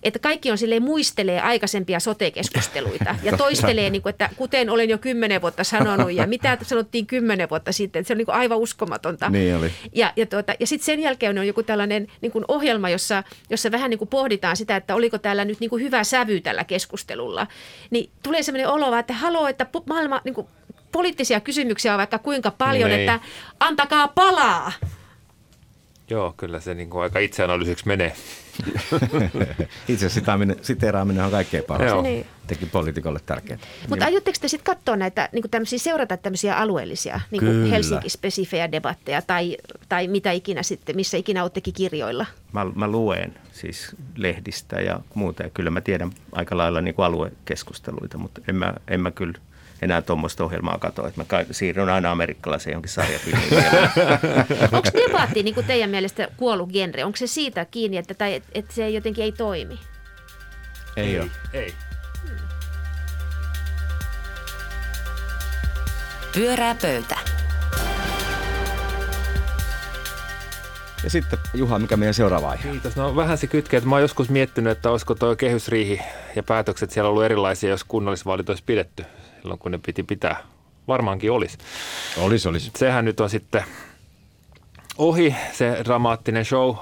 että 0.02 0.18
kaikki 0.18 0.50
on 0.50 0.58
silleen 0.58 0.82
muistelee 0.82 1.40
aikaisempia 1.40 2.00
sote-keskusteluita 2.00 3.16
ja 3.22 3.36
toistelee, 3.36 3.90
niin 3.90 4.02
kuin, 4.02 4.10
että 4.10 4.30
kuten 4.36 4.70
olen 4.70 4.90
jo 4.90 4.98
kymmenen 4.98 5.42
vuotta 5.42 5.64
sanonut 5.64 6.12
ja 6.12 6.26
mitä 6.26 6.58
sanottiin 6.62 7.06
kymmenen 7.06 7.50
vuotta 7.50 7.72
sitten, 7.72 8.00
että 8.00 8.08
se 8.08 8.14
on 8.14 8.18
niin 8.18 8.26
kuin 8.26 8.34
aivan 8.34 8.58
uskomatonta. 8.58 9.28
Niin 9.30 9.56
oli. 9.56 9.70
Ja, 9.94 10.12
ja, 10.16 10.26
tuota, 10.26 10.54
ja 10.60 10.66
sitten 10.66 10.86
sen 10.86 11.00
jälkeen 11.00 11.38
on 11.38 11.46
joku 11.46 11.62
tällainen 11.62 12.06
niin 12.20 12.32
kuin 12.32 12.44
ohjelma, 12.48 12.90
jossa, 12.90 13.22
jossa 13.50 13.70
vähän 13.70 13.90
niin 13.90 13.98
kuin 13.98 14.08
pohditaan 14.08 14.56
sitä, 14.56 14.76
että 14.76 14.94
oliko 14.94 15.18
täällä 15.18 15.44
nyt 15.44 15.60
niin 15.60 15.70
kuin 15.70 15.82
hyvä 15.82 16.04
sävy 16.04 16.40
tällä 16.40 16.64
keskustelulla. 16.64 17.46
Niin 17.90 18.10
tulee 18.22 18.42
sellainen 18.42 18.68
olo, 18.68 18.96
että 18.96 19.12
haluaa, 19.12 19.50
että 19.50 19.66
maailma 19.86 20.20
niin 20.24 20.34
kuin 20.34 20.46
poliittisia 20.96 21.40
kysymyksiä 21.40 21.92
on 21.92 21.98
vaikka 21.98 22.18
kuinka 22.18 22.50
paljon, 22.50 22.90
niin. 22.90 23.00
että 23.00 23.20
antakaa 23.60 24.08
palaa. 24.08 24.72
Joo, 26.10 26.34
kyllä 26.36 26.60
se 26.60 26.74
niin 26.74 26.90
kuin 26.90 27.02
aika 27.02 27.18
itseanalyysiksi 27.18 27.86
menee. 27.86 28.12
Itse 29.88 30.08
siteeraaminen 30.62 31.24
on 31.24 31.30
kaikkein 31.30 31.64
paras. 31.64 32.02
Niin. 32.02 32.26
Teki 32.46 32.66
poliitikolle 32.66 33.20
tärkeää. 33.26 33.58
Mutta 33.88 34.04
niin. 34.04 34.14
aiotteko 34.14 34.38
te 34.40 34.48
sitten 34.48 34.74
katsoa 34.74 34.96
näitä, 34.96 35.28
niin 35.32 35.50
tämmöisiä, 35.50 35.78
seurata 35.78 36.16
tämmöisiä 36.16 36.56
alueellisia, 36.56 37.20
niin 37.30 37.42
kuin 37.42 37.70
Helsinki-spesifejä 37.70 38.72
debatteja 38.72 39.22
tai, 39.22 39.56
tai 39.88 40.08
mitä 40.08 40.32
ikinä 40.32 40.62
sitten, 40.62 40.96
missä 40.96 41.16
ikinä 41.16 41.42
olettekin 41.42 41.74
kirjoilla? 41.74 42.26
Mä, 42.52 42.66
mä 42.74 42.88
luen 42.88 43.34
siis 43.52 43.96
lehdistä 44.16 44.80
ja 44.80 45.00
muuta 45.14 45.42
ja 45.42 45.50
kyllä 45.50 45.70
mä 45.70 45.80
tiedän 45.80 46.10
aika 46.32 46.56
lailla 46.56 46.80
niin 46.80 46.94
kuin 46.94 47.06
aluekeskusteluita, 47.06 48.18
mutta 48.18 48.40
en 48.48 48.56
mä, 48.56 48.74
en 48.88 49.00
mä 49.00 49.10
kyllä 49.10 49.38
enää 49.82 50.02
tuommoista 50.02 50.44
ohjelmaa 50.44 50.78
katsoa. 50.78 51.08
Että 51.08 51.24
mä 51.30 51.44
siirryn 51.50 51.88
aina 51.88 52.10
amerikkalaiseen 52.10 52.72
jonkin 52.72 52.90
sarjafilmiin. 52.92 53.52
Onko 54.72 54.88
debatti 54.94 55.42
niin 55.42 55.54
kuin 55.54 55.66
teidän 55.66 55.90
mielestä 55.90 56.28
kuollut 56.36 56.72
genre? 56.72 57.04
Onko 57.04 57.16
se 57.16 57.26
siitä 57.26 57.64
kiinni, 57.64 57.96
että, 57.96 58.14
tai, 58.14 58.42
että 58.54 58.74
se 58.74 58.90
jotenkin 58.90 59.24
ei 59.24 59.32
toimi? 59.32 59.78
Ei, 60.96 61.06
ei 61.06 61.20
ole. 61.20 61.30
Ei. 61.52 61.74
Pyörää 66.34 66.76
pöytä. 66.82 67.18
Ja 71.04 71.10
sitten 71.10 71.38
Juha, 71.54 71.78
mikä 71.78 71.96
meidän 71.96 72.14
seuraava 72.14 72.50
aihe? 72.50 72.70
Kiitos. 72.70 72.96
No 72.96 73.16
vähän 73.16 73.38
se 73.38 73.46
kytkee, 73.46 73.78
että 73.78 73.88
mä 73.88 73.94
oon 73.94 74.02
joskus 74.02 74.28
miettinyt, 74.28 74.70
että 74.70 74.90
olisiko 74.90 75.14
tuo 75.14 75.36
kehysriihi 75.36 76.00
ja 76.36 76.42
päätökset 76.42 76.90
siellä 76.90 77.10
ollut 77.10 77.24
erilaisia, 77.24 77.70
jos 77.70 77.84
kunnallisvaalit 77.84 78.48
olisi 78.48 78.62
pidetty 78.66 79.04
silloin, 79.46 79.58
kun 79.58 79.72
ne 79.72 79.78
piti 79.86 80.02
pitää. 80.02 80.42
Varmaankin 80.88 81.32
olisi. 81.32 81.58
Olisi, 82.18 82.48
olisi. 82.48 82.70
Sehän 82.76 83.04
nyt 83.04 83.20
on 83.20 83.30
sitten 83.30 83.64
ohi 84.98 85.34
se 85.52 85.80
dramaattinen 85.84 86.44
show 86.44 86.76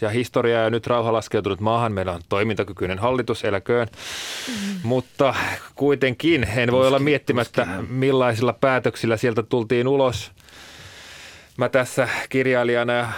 ja 0.00 0.08
historia 0.10 0.62
ja 0.62 0.70
nyt 0.70 0.86
rauha 0.86 1.12
laskeutunut 1.12 1.60
maahan. 1.60 1.92
Meillä 1.92 2.12
on 2.12 2.20
toimintakykyinen 2.28 2.98
hallitus, 2.98 3.44
eläköön. 3.44 3.88
Mm-hmm. 3.88 4.80
Mutta 4.82 5.34
kuitenkin 5.74 6.46
en 6.56 6.72
voi 6.72 6.88
olla 6.88 6.98
miettimättä, 6.98 7.66
millaisilla 7.88 8.52
päätöksillä 8.52 9.16
sieltä 9.16 9.42
tultiin 9.42 9.88
ulos. 9.88 10.32
Mä 11.56 11.68
tässä 11.68 12.08
kirjailijana 12.28 12.92
ja 12.92 13.08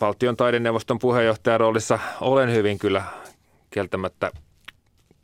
valtion 0.00 0.36
taideneuvoston 0.36 0.98
puheenjohtajan 0.98 1.60
roolissa 1.60 1.98
olen 2.20 2.52
hyvin 2.52 2.78
kyllä 2.78 3.02
kieltämättä 3.70 4.32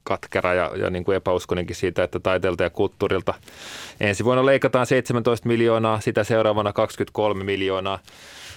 katkera 0.04 0.54
ja, 0.54 0.70
ja 0.76 0.90
niin 0.90 1.04
kuin 1.04 1.16
epäuskonenkin 1.16 1.76
siitä, 1.76 2.04
että 2.04 2.20
taiteelta 2.20 2.62
ja 2.62 2.70
kulttuurilta 2.70 3.34
ensi 4.00 4.24
vuonna 4.24 4.46
leikataan 4.46 4.86
17 4.86 5.48
miljoonaa, 5.48 6.00
sitä 6.00 6.24
seuraavana 6.24 6.72
23 6.72 7.44
miljoonaa. 7.44 7.98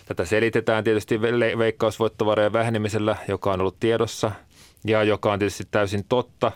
Tätä 0.05 0.25
selitetään 0.25 0.83
tietysti 0.83 1.21
veikkausvoittovarojen 1.57 2.53
vähenemisellä, 2.53 3.15
joka 3.27 3.53
on 3.53 3.61
ollut 3.61 3.79
tiedossa 3.79 4.31
ja 4.85 5.03
joka 5.03 5.31
on 5.33 5.39
tietysti 5.39 5.67
täysin 5.71 6.05
totta. 6.09 6.51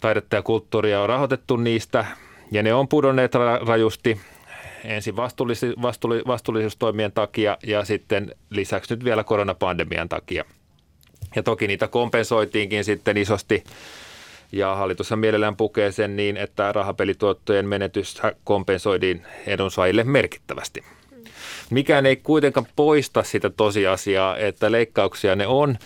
Taidetta 0.00 0.36
ja 0.36 0.42
kulttuuria 0.42 1.00
on 1.00 1.08
rahoitettu 1.08 1.56
niistä 1.56 2.06
ja 2.50 2.62
ne 2.62 2.74
on 2.74 2.88
pudonneet 2.88 3.32
rajusti 3.66 4.20
ensin 4.84 5.14
vastuullis- 5.16 6.26
vastuullisuustoimien 6.26 7.12
takia 7.12 7.56
ja 7.66 7.84
sitten 7.84 8.34
lisäksi 8.50 8.94
nyt 8.94 9.04
vielä 9.04 9.24
koronapandemian 9.24 10.08
takia. 10.08 10.44
Ja 11.36 11.42
toki 11.42 11.66
niitä 11.66 11.88
kompensoitiinkin 11.88 12.84
sitten 12.84 13.16
isosti 13.16 13.64
ja 14.52 14.74
hallitushan 14.74 15.18
mielellään 15.18 15.56
pukee 15.56 15.92
sen 15.92 16.16
niin, 16.16 16.36
että 16.36 16.72
rahapelituottojen 16.72 17.68
menetys 17.68 18.22
kompensoitiin 18.44 19.22
edunsaajille 19.46 20.04
merkittävästi. 20.04 20.84
Mikään 21.70 22.06
ei 22.06 22.16
kuitenkaan 22.16 22.66
poista 22.76 23.22
sitä 23.22 23.50
tosiasiaa, 23.50 24.36
että 24.36 24.72
leikkauksia 24.72 25.36
ne 25.36 25.46
on 25.46 25.78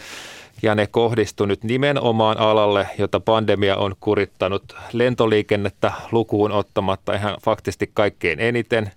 ja 0.63 0.75
ne 0.75 0.87
kohdistu 0.87 1.47
nyt 1.47 1.65
nimenomaan 1.65 2.39
alalle, 2.39 2.87
jota 2.99 3.21
pandemia 3.21 3.77
on 3.77 3.95
kurittanut 4.01 4.77
lentoliikennettä 4.93 5.93
lukuun 6.13 6.53
ottamatta 6.53 7.15
ihan 7.15 7.37
faktisesti 7.45 7.91
kaikkein 7.95 8.41
eniten. 8.41 8.91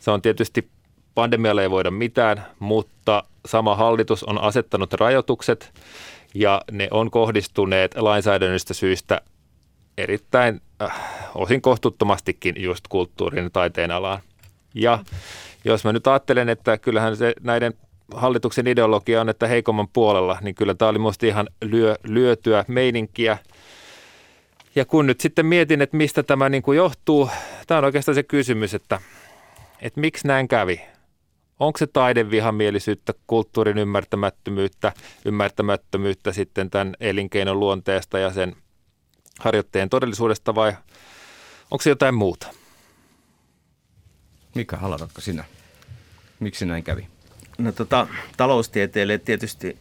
Se 0.00 0.10
on 0.10 0.22
tietysti 0.22 0.68
pandemialle 1.20 1.62
ei 1.62 1.70
voida 1.70 1.90
mitään, 1.90 2.46
mutta 2.58 3.24
sama 3.46 3.76
hallitus 3.76 4.24
on 4.24 4.38
asettanut 4.38 4.92
rajoitukset 4.92 5.72
ja 6.34 6.62
ne 6.70 6.88
on 6.90 7.10
kohdistuneet 7.10 7.94
lainsäädännöstä 7.96 8.74
syystä 8.74 9.20
erittäin 9.98 10.60
äh, 10.82 10.92
osin 11.34 11.62
kohtuuttomastikin 11.62 12.54
just 12.58 12.88
kulttuurin 12.88 13.44
ja 13.44 13.50
taiteen 13.50 13.90
alaan. 13.90 14.20
Ja 14.74 14.98
jos 15.64 15.84
mä 15.84 15.92
nyt 15.92 16.06
ajattelen, 16.06 16.48
että 16.48 16.78
kyllähän 16.78 17.16
se 17.16 17.32
näiden 17.40 17.74
hallituksen 18.14 18.66
ideologia 18.66 19.20
on, 19.20 19.28
että 19.28 19.46
heikomman 19.46 19.88
puolella, 19.88 20.38
niin 20.40 20.54
kyllä 20.54 20.74
tämä 20.74 20.88
oli 20.88 20.98
minusta 20.98 21.26
ihan 21.26 21.48
lyö, 21.62 21.96
lyötyä 22.04 22.64
meininkiä. 22.68 23.38
Ja 24.74 24.84
kun 24.84 25.06
nyt 25.06 25.20
sitten 25.20 25.46
mietin, 25.46 25.82
että 25.82 25.96
mistä 25.96 26.22
tämä 26.22 26.48
niin 26.48 26.62
kuin 26.62 26.76
johtuu, 26.76 27.30
tämä 27.66 27.78
on 27.78 27.84
oikeastaan 27.84 28.14
se 28.14 28.22
kysymys, 28.22 28.74
että, 28.74 29.00
että 29.82 30.00
miksi 30.00 30.26
näin 30.26 30.48
kävi. 30.48 30.80
Onko 31.60 31.78
se 31.78 31.86
taidevihamielisyyttä, 31.86 33.14
kulttuurin 33.26 33.78
ymmärtämättömyyttä, 33.78 34.92
ymmärtämättömyyttä 35.24 36.32
sitten 36.32 36.70
tämän 36.70 36.96
elinkeinon 37.00 37.60
luonteesta 37.60 38.18
ja 38.18 38.32
sen 38.32 38.56
harjoitteen 39.38 39.88
todellisuudesta 39.88 40.54
vai 40.54 40.72
onko 41.70 41.82
se 41.82 41.90
jotain 41.90 42.14
muuta? 42.14 42.46
Mikä 44.54 44.76
haluatko 44.76 45.20
sinä? 45.20 45.44
Miksi 46.40 46.66
näin 46.66 46.84
kävi? 46.84 47.06
No 47.58 47.72
tota, 47.72 48.06
taloustieteilijä 48.36 49.18
tietysti, 49.18 49.78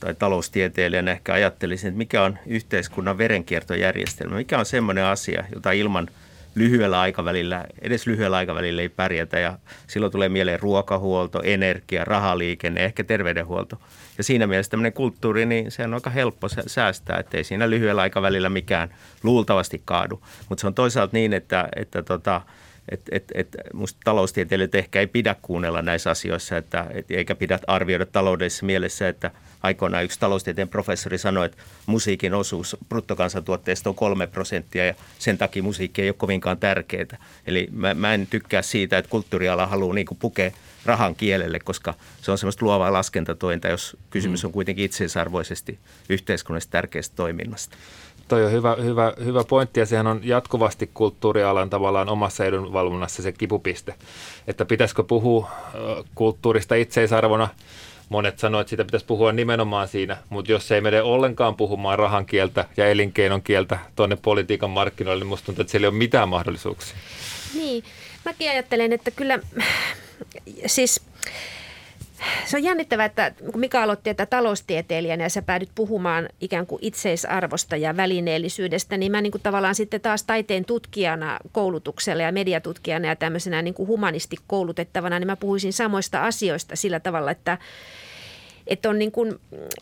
tai 0.00 0.14
taloustieteilijänä 0.14 1.10
ehkä 1.10 1.32
ajattelisin, 1.32 1.88
että 1.88 1.98
mikä 1.98 2.22
on 2.22 2.38
yhteiskunnan 2.46 3.18
verenkiertojärjestelmä. 3.18 4.36
Mikä 4.36 4.58
on 4.58 4.66
semmoinen 4.66 5.04
asia, 5.04 5.44
jota 5.54 5.72
ilman 5.72 6.08
lyhyellä 6.54 7.00
aikavälillä, 7.00 7.64
edes 7.82 8.06
lyhyellä 8.06 8.36
aikavälillä 8.36 8.82
ei 8.82 8.88
pärjätä. 8.88 9.38
Ja 9.38 9.58
silloin 9.86 10.12
tulee 10.12 10.28
mieleen 10.28 10.60
ruokahuolto, 10.60 11.40
energia, 11.44 12.04
rahaliikenne, 12.04 12.84
ehkä 12.84 13.04
terveydenhuolto. 13.04 13.80
Ja 14.18 14.24
siinä 14.24 14.46
mielessä 14.46 14.70
tämmöinen 14.70 14.92
kulttuuri, 14.92 15.46
niin 15.46 15.70
se 15.70 15.84
on 15.84 15.94
aika 15.94 16.10
helppo 16.10 16.48
säästää, 16.66 17.18
että 17.18 17.36
ei 17.36 17.44
siinä 17.44 17.70
lyhyellä 17.70 18.02
aikavälillä 18.02 18.48
mikään 18.48 18.94
luultavasti 19.22 19.82
kaadu. 19.84 20.22
Mutta 20.48 20.60
se 20.60 20.66
on 20.66 20.74
toisaalta 20.74 21.16
niin, 21.16 21.32
että, 21.32 21.68
että 21.76 22.02
tota, 22.02 22.40
et, 22.88 23.00
et, 23.10 23.24
et 23.34 23.56
musta 23.72 24.00
taloustieteilijöitä 24.04 24.78
ehkä 24.78 25.00
ei 25.00 25.06
pidä 25.06 25.36
kuunnella 25.42 25.82
näissä 25.82 26.10
asioissa, 26.10 26.56
että, 26.56 26.86
et, 26.90 27.10
eikä 27.10 27.34
pidä 27.34 27.58
arvioida 27.66 28.06
taloudellisessa 28.06 28.66
mielessä, 28.66 29.08
että 29.08 29.30
aikoinaan 29.62 30.04
yksi 30.04 30.20
taloustieteen 30.20 30.68
professori 30.68 31.18
sanoi, 31.18 31.46
että 31.46 31.62
musiikin 31.86 32.34
osuus 32.34 32.76
bruttokansantuotteesta 32.88 33.90
on 33.90 33.94
kolme 33.94 34.26
prosenttia 34.26 34.86
ja 34.86 34.94
sen 35.18 35.38
takia 35.38 35.62
musiikki 35.62 36.02
ei 36.02 36.08
ole 36.08 36.14
kovinkaan 36.18 36.58
tärkeää. 36.58 37.18
Eli 37.46 37.68
mä, 37.72 37.94
mä 37.94 38.14
en 38.14 38.26
tykkää 38.26 38.62
siitä, 38.62 38.98
että 38.98 39.10
kulttuuriala 39.10 39.66
haluaa 39.66 39.94
niin 39.94 40.06
pukea 40.18 40.50
rahan 40.84 41.14
kielelle, 41.14 41.58
koska 41.58 41.94
se 42.22 42.30
on 42.30 42.38
semmoista 42.38 42.64
luovaa 42.64 42.92
laskentatointa, 42.92 43.68
jos 43.68 43.96
kysymys 44.10 44.42
mm. 44.42 44.46
on 44.46 44.52
kuitenkin 44.52 44.84
itseisarvoisesti 44.84 45.78
yhteiskunnallisesti 46.08 46.72
tärkeästä 46.72 47.16
toiminnasta. 47.16 47.76
Toi 48.32 48.44
on 48.44 48.52
hyvä, 48.52 48.76
hyvä, 48.82 49.12
hyvä 49.24 49.44
pointti 49.44 49.80
ja 49.80 49.86
sehän 49.86 50.06
on 50.06 50.20
jatkuvasti 50.22 50.90
kulttuurialan 50.94 51.70
tavallaan 51.70 52.08
omassa 52.08 52.44
edunvalvonnassa 52.44 53.22
se 53.22 53.32
kipupiste, 53.32 53.94
että 54.46 54.64
pitäisikö 54.64 55.02
puhua 55.02 55.50
kulttuurista 56.14 56.74
itseisarvona. 56.74 57.48
Monet 58.08 58.38
sanoivat, 58.38 58.60
että 58.60 58.70
sitä 58.70 58.84
pitäisi 58.84 59.06
puhua 59.06 59.32
nimenomaan 59.32 59.88
siinä, 59.88 60.16
mutta 60.30 60.52
jos 60.52 60.72
ei 60.72 60.80
mene 60.80 61.02
ollenkaan 61.02 61.54
puhumaan 61.54 61.98
rahan 61.98 62.26
kieltä 62.26 62.64
ja 62.76 62.86
elinkeinon 62.88 63.42
kieltä 63.42 63.78
tuonne 63.96 64.16
politiikan 64.16 64.70
markkinoille, 64.70 65.24
niin 65.24 65.28
musta 65.28 65.46
tuntuu, 65.46 65.62
että 65.62 65.70
siellä 65.70 65.84
ei 65.84 65.88
ole 65.88 65.98
mitään 65.98 66.28
mahdollisuuksia. 66.28 66.96
Niin, 67.54 67.84
mäkin 68.24 68.50
ajattelen, 68.50 68.92
että 68.92 69.10
kyllä 69.10 69.38
siis 70.66 71.00
se 72.44 72.56
on 72.56 72.64
jännittävää, 72.64 73.06
että 73.06 73.32
kun 73.52 73.60
Mika 73.60 73.82
aloitti 73.82 74.10
että 74.10 74.26
taloustieteilijänä 74.26 75.24
ja 75.24 75.28
sä 75.28 75.42
päädyt 75.42 75.70
puhumaan 75.74 76.28
ikään 76.40 76.66
kuin 76.66 76.78
itseisarvosta 76.82 77.76
ja 77.76 77.96
välineellisyydestä, 77.96 78.96
niin 78.96 79.12
mä 79.12 79.20
niin 79.20 79.30
kuin 79.30 79.42
tavallaan 79.42 79.74
sitten 79.74 80.00
taas 80.00 80.24
taiteen 80.24 80.64
tutkijana 80.64 81.38
koulutuksella 81.52 82.22
ja 82.22 82.32
mediatutkijana 82.32 83.08
ja 83.08 83.16
tämmöisenä 83.16 83.62
niin 83.62 83.74
kuin 83.74 83.86
humanisti 83.86 84.36
koulutettavana, 84.46 85.18
niin 85.18 85.26
mä 85.26 85.36
puhuisin 85.36 85.72
samoista 85.72 86.24
asioista 86.24 86.76
sillä 86.76 87.00
tavalla, 87.00 87.30
että 87.30 87.58
että 88.66 88.90
on 88.90 88.98
niin 88.98 89.12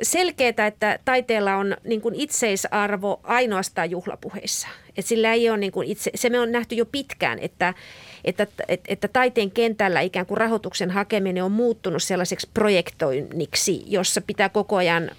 selkeää, 0.03 0.67
että 0.67 0.99
taiteella 1.05 1.57
on 1.57 1.77
niin 1.85 2.01
kuin 2.01 2.15
itseisarvo 2.15 3.21
ainoastaan 3.23 3.91
juhlapuheissa. 3.91 4.69
Että 4.89 5.09
sillä 5.09 5.33
ei 5.33 5.51
ole 5.51 5.59
niin 5.59 5.73
kuin 5.73 5.89
itse, 5.89 6.11
se 6.15 6.31
me 6.31 6.41
on 6.41 6.53
nähty 6.53 6.75
jo 6.75 6.87
pitkään, 6.87 7.39
että, 7.39 7.75
että, 8.25 8.47
että, 8.89 9.09
taiteen 9.09 9.51
kentällä 9.51 10.01
ikään 10.01 10.27
kuin 10.27 10.39
rahoituksen 10.39 10.91
hakeminen 10.91 11.45
on 11.45 11.53
muuttunut 11.53 12.03
sellaiseksi 12.03 12.49
projektoinniksi, 12.55 13.85
jossa 13.87 14.21
pitää 14.21 14.49
koko 14.49 14.77
ajan 14.77 15.11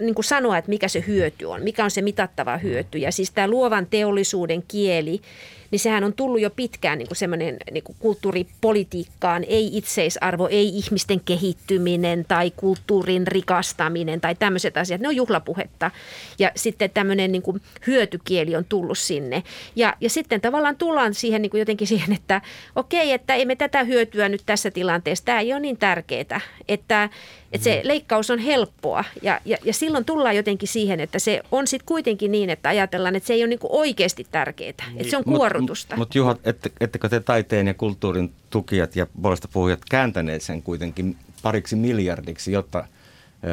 niin 0.00 0.14
kuin 0.14 0.24
sanoa, 0.24 0.58
että 0.58 0.68
mikä 0.68 0.88
se 0.88 1.04
hyöty 1.06 1.44
on, 1.44 1.62
mikä 1.62 1.84
on 1.84 1.90
se 1.90 2.02
mitattava 2.02 2.56
hyöty. 2.56 2.98
Ja 2.98 3.12
siis 3.12 3.30
tämä 3.30 3.48
luovan 3.48 3.86
teollisuuden 3.86 4.64
kieli– 4.68 5.20
niin 5.70 5.80
sehän 5.80 6.04
on 6.04 6.12
tullut 6.12 6.40
jo 6.40 6.50
pitkään 6.50 6.98
niin 6.98 7.08
kuin 7.08 7.16
semmoinen 7.16 7.56
niin 7.70 7.84
kuin 7.84 7.96
kulttuuripolitiikkaan, 7.98 9.44
ei 9.48 9.76
itseisarvo, 9.76 10.48
ei 10.48 10.68
ihmisten 10.68 11.20
kehittyminen 11.20 12.24
tai 12.28 12.52
kulttuurin 12.56 13.26
rikastaminen 13.26 14.20
tai 14.20 14.34
tämmöiset 14.34 14.76
asiat, 14.76 15.00
ne 15.00 15.08
on 15.08 15.16
juhlapuhetta. 15.16 15.90
Ja 16.38 16.50
sitten 16.56 16.90
tämmöinen 16.90 17.32
niin 17.32 17.42
kuin 17.42 17.60
hyötykieli 17.86 18.56
on 18.56 18.64
tullut 18.64 18.98
sinne. 18.98 19.42
Ja, 19.76 19.94
ja 20.00 20.10
sitten 20.10 20.40
tavallaan 20.40 20.76
tullaan 20.76 21.14
siihen 21.14 21.42
niin 21.42 21.50
kuin 21.50 21.58
jotenkin 21.58 21.86
siihen, 21.86 22.12
että 22.12 22.40
okei, 22.76 23.12
että 23.12 23.34
emme 23.34 23.56
tätä 23.56 23.84
hyötyä 23.84 24.28
nyt 24.28 24.42
tässä 24.46 24.70
tilanteessa, 24.70 25.24
tämä 25.24 25.40
ei 25.40 25.52
ole 25.52 25.60
niin 25.60 25.76
tärkeää, 25.76 26.20
että, 26.20 26.40
että 26.68 27.64
se 27.64 27.80
leikkaus 27.84 28.30
on 28.30 28.38
helppoa. 28.38 29.04
Ja, 29.22 29.40
ja, 29.44 29.56
ja 29.64 29.72
silloin 29.72 30.04
tullaan 30.04 30.36
jotenkin 30.36 30.68
siihen, 30.68 31.00
että 31.00 31.18
se 31.18 31.42
on 31.52 31.66
sitten 31.66 31.86
kuitenkin 31.86 32.32
niin, 32.32 32.50
että 32.50 32.68
ajatellaan, 32.68 33.16
että 33.16 33.26
se 33.26 33.34
ei 33.34 33.42
ole 33.42 33.48
niin 33.48 33.58
kuin 33.58 33.72
oikeasti 33.72 34.26
tärkeää, 34.30 34.70
että 34.70 35.10
se 35.10 35.16
on 35.16 35.24
kuorrutusta. 35.54 35.96
Mutta 35.96 36.08
mut 36.10 36.14
Juha, 36.14 36.36
ette, 36.44 36.70
ettekö 36.80 37.08
te 37.08 37.20
taiteen 37.20 37.66
ja 37.66 37.74
kulttuurin 37.74 38.32
tukijat 38.50 38.96
ja 38.96 39.06
puolesta 39.22 39.48
puhujat 39.52 39.80
kääntäneet 39.90 40.42
sen 40.42 40.62
kuitenkin 40.62 41.16
pariksi 41.42 41.76
miljardiksi, 41.76 42.52
jotta 42.52 42.84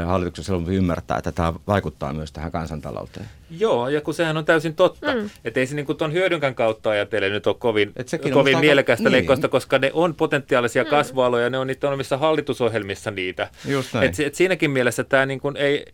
hallituksen 0.05 0.46
silloin 0.46 0.70
ymmärtää, 0.70 1.17
että 1.17 1.31
tämä 1.31 1.53
vaikuttaa 1.67 2.13
myös 2.13 2.31
tähän 2.31 2.51
kansantalouteen. 2.51 3.25
Joo, 3.50 3.89
ja 3.89 4.01
kun 4.01 4.13
sehän 4.13 4.38
on 4.38 4.46
täysin 4.46 4.75
totta. 4.75 5.15
Mm. 5.15 5.29
Että 5.46 5.60
ei 5.60 5.67
se 5.67 5.75
niin 5.75 5.98
tuon 5.98 6.13
hyödynkän 6.13 6.55
kautta 6.55 6.89
ajatellen 6.89 7.31
nyt 7.31 7.48
ole 7.48 7.55
kovin, 7.60 7.93
kovin 8.34 8.60
mielekästä 8.60 9.01
aika... 9.01 9.12
leikkausta, 9.12 9.48
niin. 9.48 9.51
koska 9.51 9.79
ne 9.79 9.91
on 9.93 10.15
potentiaalisia 10.15 10.84
mm. 10.84 10.89
kasvualoja, 10.89 11.50
ne 11.50 11.58
on 11.58 11.67
niitä 11.67 11.89
omissa 11.89 12.17
hallitusohjelmissa 12.17 13.12
niitä. 13.12 13.50
Just 13.65 13.93
näin. 13.93 14.10
Et, 14.10 14.20
et 14.20 14.36
siinäkin 14.36 14.72
mielessä 14.72 15.03
tämä 15.03 15.25
niin 15.25 15.39
kuin 15.39 15.58
ei, 15.58 15.86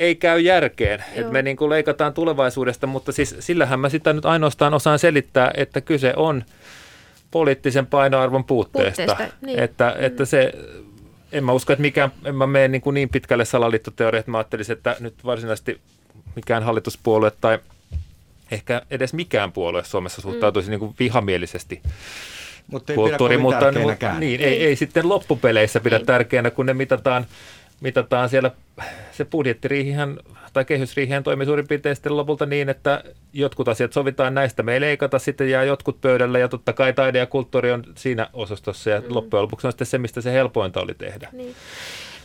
ei 0.00 0.14
käy 0.14 0.40
järkeen, 0.40 1.04
että 1.14 1.32
me 1.32 1.42
niin 1.42 1.56
kuin 1.56 1.70
leikataan 1.70 2.14
tulevaisuudesta, 2.14 2.86
mutta 2.86 3.12
siis 3.12 3.36
sillähän 3.38 3.80
mä 3.80 3.88
sitä 3.88 4.12
nyt 4.12 4.26
ainoastaan 4.26 4.74
osaan 4.74 4.98
selittää, 4.98 5.50
että 5.56 5.80
kyse 5.80 6.12
on 6.16 6.44
poliittisen 7.30 7.86
painoarvon 7.86 8.44
puutteesta. 8.44 9.06
puutteesta 9.06 9.36
niin. 9.46 9.58
että, 9.58 9.94
mm. 9.98 10.04
että 10.04 10.24
se 10.24 10.52
en 11.32 11.44
mä 11.44 11.52
usko, 11.52 11.72
että 11.72 11.80
mikään, 11.80 12.12
en 12.24 12.34
mä 12.34 12.46
mene 12.46 12.68
niin, 12.68 12.82
kuin 12.82 12.94
niin 12.94 13.08
pitkälle 13.08 13.44
salaliittoteoria, 13.44 14.18
että 14.18 14.30
mä 14.30 14.38
ajattelisin, 14.38 14.76
että 14.76 14.96
nyt 15.00 15.14
varsinaisesti 15.24 15.80
mikään 16.36 16.62
hallituspuolue 16.62 17.32
tai 17.40 17.58
ehkä 18.50 18.82
edes 18.90 19.14
mikään 19.14 19.52
puolue 19.52 19.84
Suomessa 19.84 20.22
suhtautuisi 20.22 20.68
mm. 20.68 20.70
niin 20.70 20.80
kuin 20.80 20.94
vihamielisesti 20.98 21.82
mutta 22.70 22.92
ei 22.92 22.96
kulttuuriin, 22.96 23.40
mutta 23.40 23.70
niin, 24.18 24.40
ei, 24.40 24.66
ei 24.66 24.76
sitten 24.76 25.08
loppupeleissä 25.08 25.80
pidä 25.80 25.96
ei. 25.96 26.04
tärkeänä, 26.04 26.50
kun 26.50 26.66
ne 26.66 26.74
mitataan, 26.74 27.26
mitataan 27.80 28.28
siellä, 28.28 28.50
se 29.12 29.24
budjettiriihihän 29.24 30.18
tai 30.52 30.64
kehysriiheen 30.64 31.22
toimi 31.22 31.44
suurin 31.44 31.68
piirtein 31.68 31.96
sitten 31.96 32.16
lopulta 32.16 32.46
niin, 32.46 32.68
että 32.68 33.04
jotkut 33.32 33.68
asiat 33.68 33.92
sovitaan 33.92 34.34
näistä, 34.34 34.62
me 34.62 34.74
ei 34.74 34.80
leikata, 34.80 35.18
sitten 35.18 35.50
jää 35.50 35.64
jotkut 35.64 36.00
pöydälle 36.00 36.40
ja 36.40 36.48
totta 36.48 36.72
kai 36.72 36.92
taide 36.92 37.18
ja 37.18 37.26
kulttuuri 37.26 37.72
on 37.72 37.84
siinä 37.94 38.28
osastossa 38.32 38.90
ja 38.90 39.00
mm. 39.00 39.06
loppujen 39.08 39.42
lopuksi 39.42 39.66
on 39.66 39.72
sitten 39.72 39.86
se, 39.86 39.98
mistä 39.98 40.20
se 40.20 40.32
helpointa 40.32 40.80
oli 40.80 40.94
tehdä. 40.94 41.28
Niin. 41.32 41.54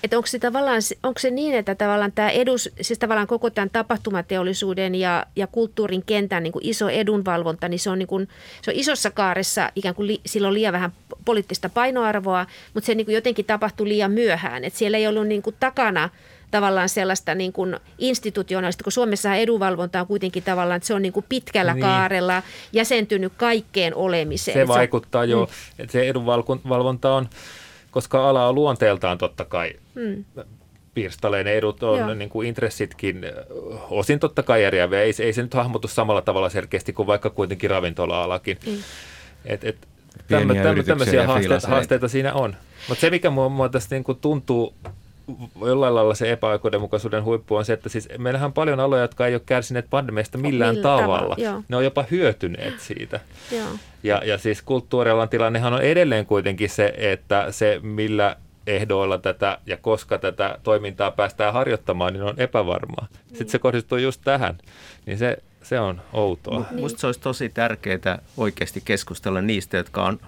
Että 0.05 0.17
onko, 0.17 0.27
se 0.27 0.39
tavallaan, 0.39 0.81
onko 1.03 1.19
se 1.19 1.31
niin, 1.31 1.55
että 1.55 1.75
tavallaan 1.75 2.11
tämä 2.11 2.29
edus, 2.29 2.69
siis 2.81 2.99
tavallaan 2.99 3.27
koko 3.27 3.49
tämän 3.49 3.69
tapahtumateollisuuden 3.69 4.95
ja, 4.95 5.25
ja 5.35 5.47
kulttuurin 5.47 6.03
kentän 6.05 6.43
niin 6.43 6.53
kuin 6.53 6.65
iso 6.65 6.89
edunvalvonta, 6.89 7.69
niin 7.69 7.79
se 7.79 7.89
on, 7.89 7.99
niin 7.99 8.07
kuin, 8.07 8.27
se 8.61 8.71
on 8.71 8.77
isossa 8.77 9.11
kaaressa 9.11 9.71
ikään 9.75 9.95
kuin 9.95 10.07
li, 10.07 10.21
sillä 10.25 10.47
on 10.47 10.53
liian 10.53 10.73
vähän 10.73 10.91
poliittista 11.25 11.69
painoarvoa, 11.69 12.45
mutta 12.73 12.85
se 12.85 12.95
niin 12.95 13.05
kuin 13.05 13.15
jotenkin 13.15 13.45
tapahtui 13.45 13.87
liian 13.87 14.11
myöhään. 14.11 14.63
Että 14.63 14.79
siellä 14.79 14.97
ei 14.97 15.07
ollut 15.07 15.27
niin 15.27 15.41
kuin 15.41 15.55
takana– 15.59 16.09
tavallaan 16.51 16.89
sellaista 16.89 17.35
niin 17.35 17.53
kuin 17.53 17.77
institutionaalista, 17.97 18.83
kun 18.83 18.91
Suomessa 18.91 19.35
edunvalvonta 19.35 20.01
on 20.01 20.07
kuitenkin 20.07 20.43
tavallaan, 20.43 20.77
että 20.77 20.87
se 20.87 20.93
on 20.93 21.01
niin 21.01 21.13
kuin 21.13 21.25
pitkällä 21.29 21.73
niin. 21.73 21.81
kaarella 21.81 22.43
jäsentynyt 22.73 23.33
kaikkeen 23.37 23.95
olemiseen. 23.95 24.57
Se 24.57 24.67
vaikuttaa 24.67 25.25
se, 25.25 25.31
jo, 25.31 25.45
mm. 25.45 25.83
että 25.83 25.91
se 25.91 26.09
edunvalvonta 26.09 27.13
on, 27.13 27.29
koska 27.95 28.29
ala 28.29 28.47
on 28.47 28.55
luonteeltaan 28.55 29.17
totta 29.17 29.45
kai 29.45 29.73
mm 29.95 30.25
pirstaleinen 30.95 31.53
edut 31.53 31.83
on 31.83 32.19
niin 32.19 32.29
kuin 32.29 32.47
intressitkin 32.47 33.25
osin 33.89 34.19
totta 34.19 34.43
kai 34.43 34.63
eriäviä. 34.63 35.01
Ei, 35.01 35.13
ei 35.19 35.33
se 35.33 35.41
nyt 35.41 35.53
hahmotu 35.53 35.87
samalla 35.87 36.21
tavalla 36.21 36.49
selkeästi 36.49 36.93
kuin 36.93 37.07
vaikka 37.07 37.29
kuitenkin 37.29 37.69
ravintola-alakin. 37.69 38.57
Mm. 38.65 38.77
Et, 39.45 39.63
et, 39.63 39.87
tämmöisiä 40.85 41.27
haasteita, 41.27 41.67
haasteita 41.67 42.07
siinä 42.07 42.33
on. 42.33 42.55
Mutta 42.89 43.01
se, 43.01 43.09
mikä 43.09 43.29
mua, 43.29 43.49
mua 43.49 43.69
tässä 43.69 43.95
niin 43.95 44.03
kuin 44.03 44.17
tuntuu 44.21 44.75
jollain 45.65 45.95
lailla 45.95 46.15
se 46.15 46.31
epäoikeudenmukaisuuden 46.31 47.23
huippu 47.23 47.55
on 47.55 47.65
se, 47.65 47.73
että 47.73 47.89
siis 47.89 48.09
meillähän 48.17 48.45
on 48.45 48.53
paljon 48.53 48.79
aloja, 48.79 49.01
jotka 49.01 49.27
ei 49.27 49.35
ole 49.35 49.41
kärsineet 49.45 49.89
pandemiasta 49.89 50.37
millään 50.37 50.75
Millä 50.75 50.89
tavalla. 50.89 51.35
tavalla 51.35 51.63
ne 51.69 51.77
on 51.77 51.83
jopa 51.83 52.05
hyötyneet 52.11 52.79
siitä. 52.79 53.19
Joo. 53.51 53.67
Ja, 54.03 54.21
ja 54.25 54.37
siis 54.37 54.61
kulttuurialan 54.61 55.29
tilannehan 55.29 55.73
on 55.73 55.81
edelleen 55.81 56.25
kuitenkin 56.25 56.69
se, 56.69 56.93
että 56.97 57.51
se 57.51 57.79
millä 57.83 58.35
ehdoilla 58.67 59.17
tätä 59.17 59.57
ja 59.65 59.77
koska 59.77 60.17
tätä 60.17 60.59
toimintaa 60.63 61.11
päästään 61.11 61.53
harjoittamaan, 61.53 62.13
niin 62.13 62.23
on 62.23 62.33
epävarmaa. 62.37 63.07
Sitten 63.27 63.49
se 63.49 63.59
kohdistuu 63.59 63.97
just 63.97 64.21
tähän, 64.23 64.57
niin 65.05 65.17
se, 65.17 65.37
se 65.63 65.79
on 65.79 66.01
outoa. 66.13 66.65
Minusta 66.71 66.99
se 66.99 67.07
olisi 67.07 67.19
tosi 67.19 67.49
tärkeää 67.49 68.19
oikeasti 68.37 68.81
keskustella 68.85 69.41
niistä, 69.41 69.77
jotka 69.77 70.03
on 70.03 70.19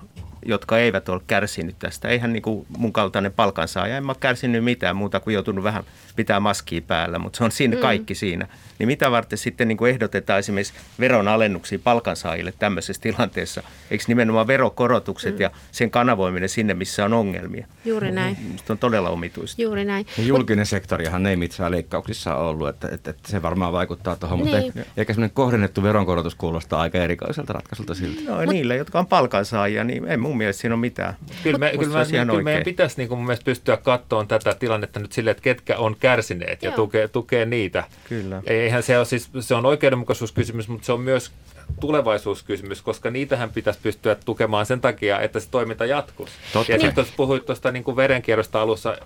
jotka 0.47 0.77
eivät 0.77 1.09
ole 1.09 1.21
kärsinyt 1.27 1.75
tästä. 1.79 2.07
Eihän 2.07 2.33
niin 2.33 2.43
kuin 2.43 2.65
mun 2.77 2.93
kaltainen 2.93 3.33
palkansaaja, 3.33 3.97
en 3.97 4.05
mä 4.05 4.11
ole 4.11 4.17
kärsinyt 4.19 4.63
mitään 4.63 4.95
muuta 4.95 5.19
kuin 5.19 5.33
joutunut 5.33 5.63
vähän 5.63 5.83
pitää 6.15 6.39
maskia 6.39 6.81
päällä, 6.81 7.19
mutta 7.19 7.37
se 7.37 7.43
on 7.43 7.51
siinä 7.51 7.75
mm. 7.75 7.81
kaikki 7.81 8.15
siinä. 8.15 8.47
Niin 8.79 8.87
mitä 8.87 9.11
varten 9.11 9.37
sitten 9.37 9.67
niin 9.67 9.77
kuin 9.77 9.91
ehdotetaan 9.91 10.39
esimerkiksi 10.39 10.73
veronalennuksia 10.99 11.79
palkansaajille 11.83 12.53
tämmöisessä 12.59 13.01
tilanteessa? 13.01 13.63
Eikö 13.91 14.03
nimenomaan 14.07 14.47
verokorotukset 14.47 15.35
mm. 15.35 15.41
ja 15.41 15.51
sen 15.71 15.91
kanavoiminen 15.91 16.49
sinne, 16.49 16.73
missä 16.73 17.05
on 17.05 17.13
ongelmia? 17.13 17.67
Juuri 17.85 18.11
näin. 18.11 18.37
Minusta 18.43 18.73
on 18.73 18.79
todella 18.79 19.09
omituista. 19.09 19.61
Juuri 19.61 19.85
näin. 19.85 20.05
Ja 20.17 20.23
julkinen 20.23 20.65
sektorihan 20.65 21.25
ei 21.25 21.35
mitään 21.35 21.71
leikkauksissa 21.71 22.35
ollut, 22.35 22.69
että, 22.69 22.89
että, 22.91 23.09
että 23.09 23.31
se 23.31 23.41
varmaan 23.41 23.73
vaikuttaa 23.73 24.15
tuohon, 24.15 24.39
niin. 24.39 24.63
mutta 24.65 24.79
ehkä 24.97 25.13
semmoinen 25.13 25.33
kohdennettu 25.33 25.83
veronkorotus 25.83 26.35
kuulostaa 26.35 26.81
aika 26.81 26.97
erikoiselta 26.97 27.53
ratkaisulta 27.53 27.95
siltä. 27.95 28.21
No 28.31 28.37
Mut, 28.37 28.45
niille, 28.45 28.75
jotka 28.75 28.99
on 28.99 29.07
palkansaajia, 29.07 29.83
niin 29.83 30.07
ei 30.07 30.17
mun 30.17 30.36
mielestä 30.37 30.61
siinä 30.61 30.75
ole 30.75 30.79
mitään. 30.79 31.17
Kyllä, 31.43 31.57
me, 31.57 31.71
kyllä, 31.79 31.99
me, 31.99 32.05
kyllä 32.25 32.43
meidän 32.43 32.63
pitäisi 32.63 32.97
niin 32.97 33.07
kuin 33.07 33.17
mun 33.17 33.25
mielestä 33.25 33.45
pystyä 33.45 33.77
katsomaan 33.77 34.27
tätä 34.27 34.55
tilannetta 34.59 34.99
nyt 34.99 35.11
silleen, 35.11 35.31
että 35.31 35.43
ketkä 35.43 35.77
on 35.77 35.95
kärsineet 35.99 36.63
ja 36.63 36.71
tukee, 36.71 37.07
tukee 37.07 37.45
niitä. 37.45 37.83
Kyllä. 38.09 38.41
Eihän 38.45 38.83
se 38.83 38.97
ole 38.97 39.05
siis, 39.05 39.29
se 39.39 39.55
on 39.55 39.65
oikeudenmukaisuuskysymys, 39.65 40.67
mutta 40.67 40.85
se 40.85 40.91
on 40.91 41.01
myös 41.01 41.31
tulevaisuuskysymys, 41.79 42.81
koska 42.81 43.11
niitähän 43.11 43.49
pitäisi 43.49 43.79
pystyä 43.83 44.15
tukemaan 44.15 44.65
sen 44.65 44.81
takia, 44.81 45.21
että 45.21 45.39
se 45.39 45.47
toiminta 45.51 45.85
jatkuu. 45.85 46.27
Totta 46.53 46.71
ja 46.71 46.79
sitten 46.79 47.05
puhuit 47.17 47.45
tuosta 47.45 47.71
niin 47.71 47.95
verenkierrosta 47.95 48.61
alussa, 48.61 48.97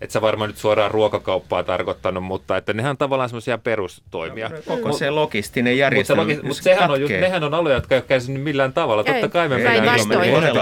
että 0.00 0.12
sä 0.12 0.20
varmaan 0.20 0.50
nyt 0.50 0.58
suoraan 0.58 0.90
ruokakauppaa 0.90 1.62
tarkoittanut, 1.62 2.24
mutta 2.24 2.56
että 2.56 2.72
nehän 2.72 2.90
on 2.90 2.96
tavallaan 2.96 3.28
semmoisia 3.28 3.58
perustoimia. 3.58 4.48
No, 4.48 4.56
koko 4.66 4.92
se 4.92 5.10
logistinen 5.10 5.78
järjestelmä. 5.78 6.24
Mutta 6.24 6.40
se, 6.40 6.46
mut 6.46 6.56
sehän 6.56 6.90
on, 6.90 7.00
just, 7.00 7.12
nehän 7.12 7.44
on 7.44 7.54
aloja, 7.54 7.74
jotka 7.74 7.94
ei 7.94 7.98
ole 7.98 8.04
kärsinyt 8.08 8.42
millään 8.42 8.72
tavalla. 8.72 9.04
Totta 9.04 9.28
kai 9.28 9.48
me 9.48 9.56
mennään 9.56 9.98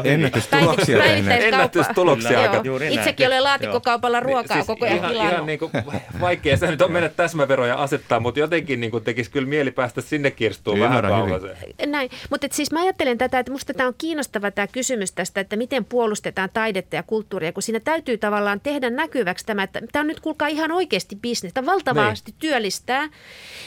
ennätystuloksia 0.04 1.04
Ennätystuloksia. 1.04 2.50
Itsekin 2.90 3.26
olen 3.26 3.44
laatikkokaupalla 3.44 4.20
niin, 4.20 4.24
ruokaa 4.24 4.56
siis 4.56 4.66
koko 4.66 4.84
ajan 4.84 4.96
ihan, 4.96 5.12
ihan 5.12 5.46
niin 5.46 5.58
kuin, 5.58 5.72
vaikea 6.20 6.56
se 6.56 6.70
nyt 6.70 6.82
on 6.82 6.92
mennä 6.92 7.08
täsmäveroja 7.08 7.74
asettaa, 7.74 8.20
mutta 8.20 8.40
jotenkin 8.40 8.80
niin 8.80 8.90
kuin 8.90 9.04
tekisi 9.04 9.30
kyllä 9.30 9.48
mieli 9.48 9.70
päästä 9.70 10.00
sinne 10.00 10.30
kirstuun 10.30 10.80
vähän 10.80 11.02
kauaseen. 11.02 11.56
Näin, 11.86 12.10
mutta 12.30 12.46
siis 12.50 12.72
mä 12.72 12.80
ajattelen 12.80 13.18
tätä, 13.18 13.38
että 13.38 13.52
musta 13.52 13.74
tämä 13.74 13.86
on 13.86 13.94
kiinnostava 13.98 14.50
tämä 14.50 14.66
kysymys 14.66 15.12
tästä, 15.12 15.40
että 15.40 15.56
miten 15.56 15.84
puolustetaan 15.84 16.50
taidetta 16.52 16.96
ja 16.96 17.02
kulttuuria, 17.02 17.52
kun 17.52 17.62
siinä 17.62 17.80
täytyy 17.80 18.18
tavallaan 18.18 18.60
tehdä 18.60 18.90
näkyvä 18.90 19.21
selväksi 19.22 19.46
tämä, 19.46 19.62
että 19.62 19.80
tämä 19.92 20.00
on 20.00 20.06
nyt 20.06 20.20
kuulkaa 20.20 20.48
ihan 20.48 20.72
oikeasti 20.72 21.16
bisnestä, 21.16 21.66
valtavasti 21.66 22.30
niin. 22.30 22.38
työllistää, 22.38 23.08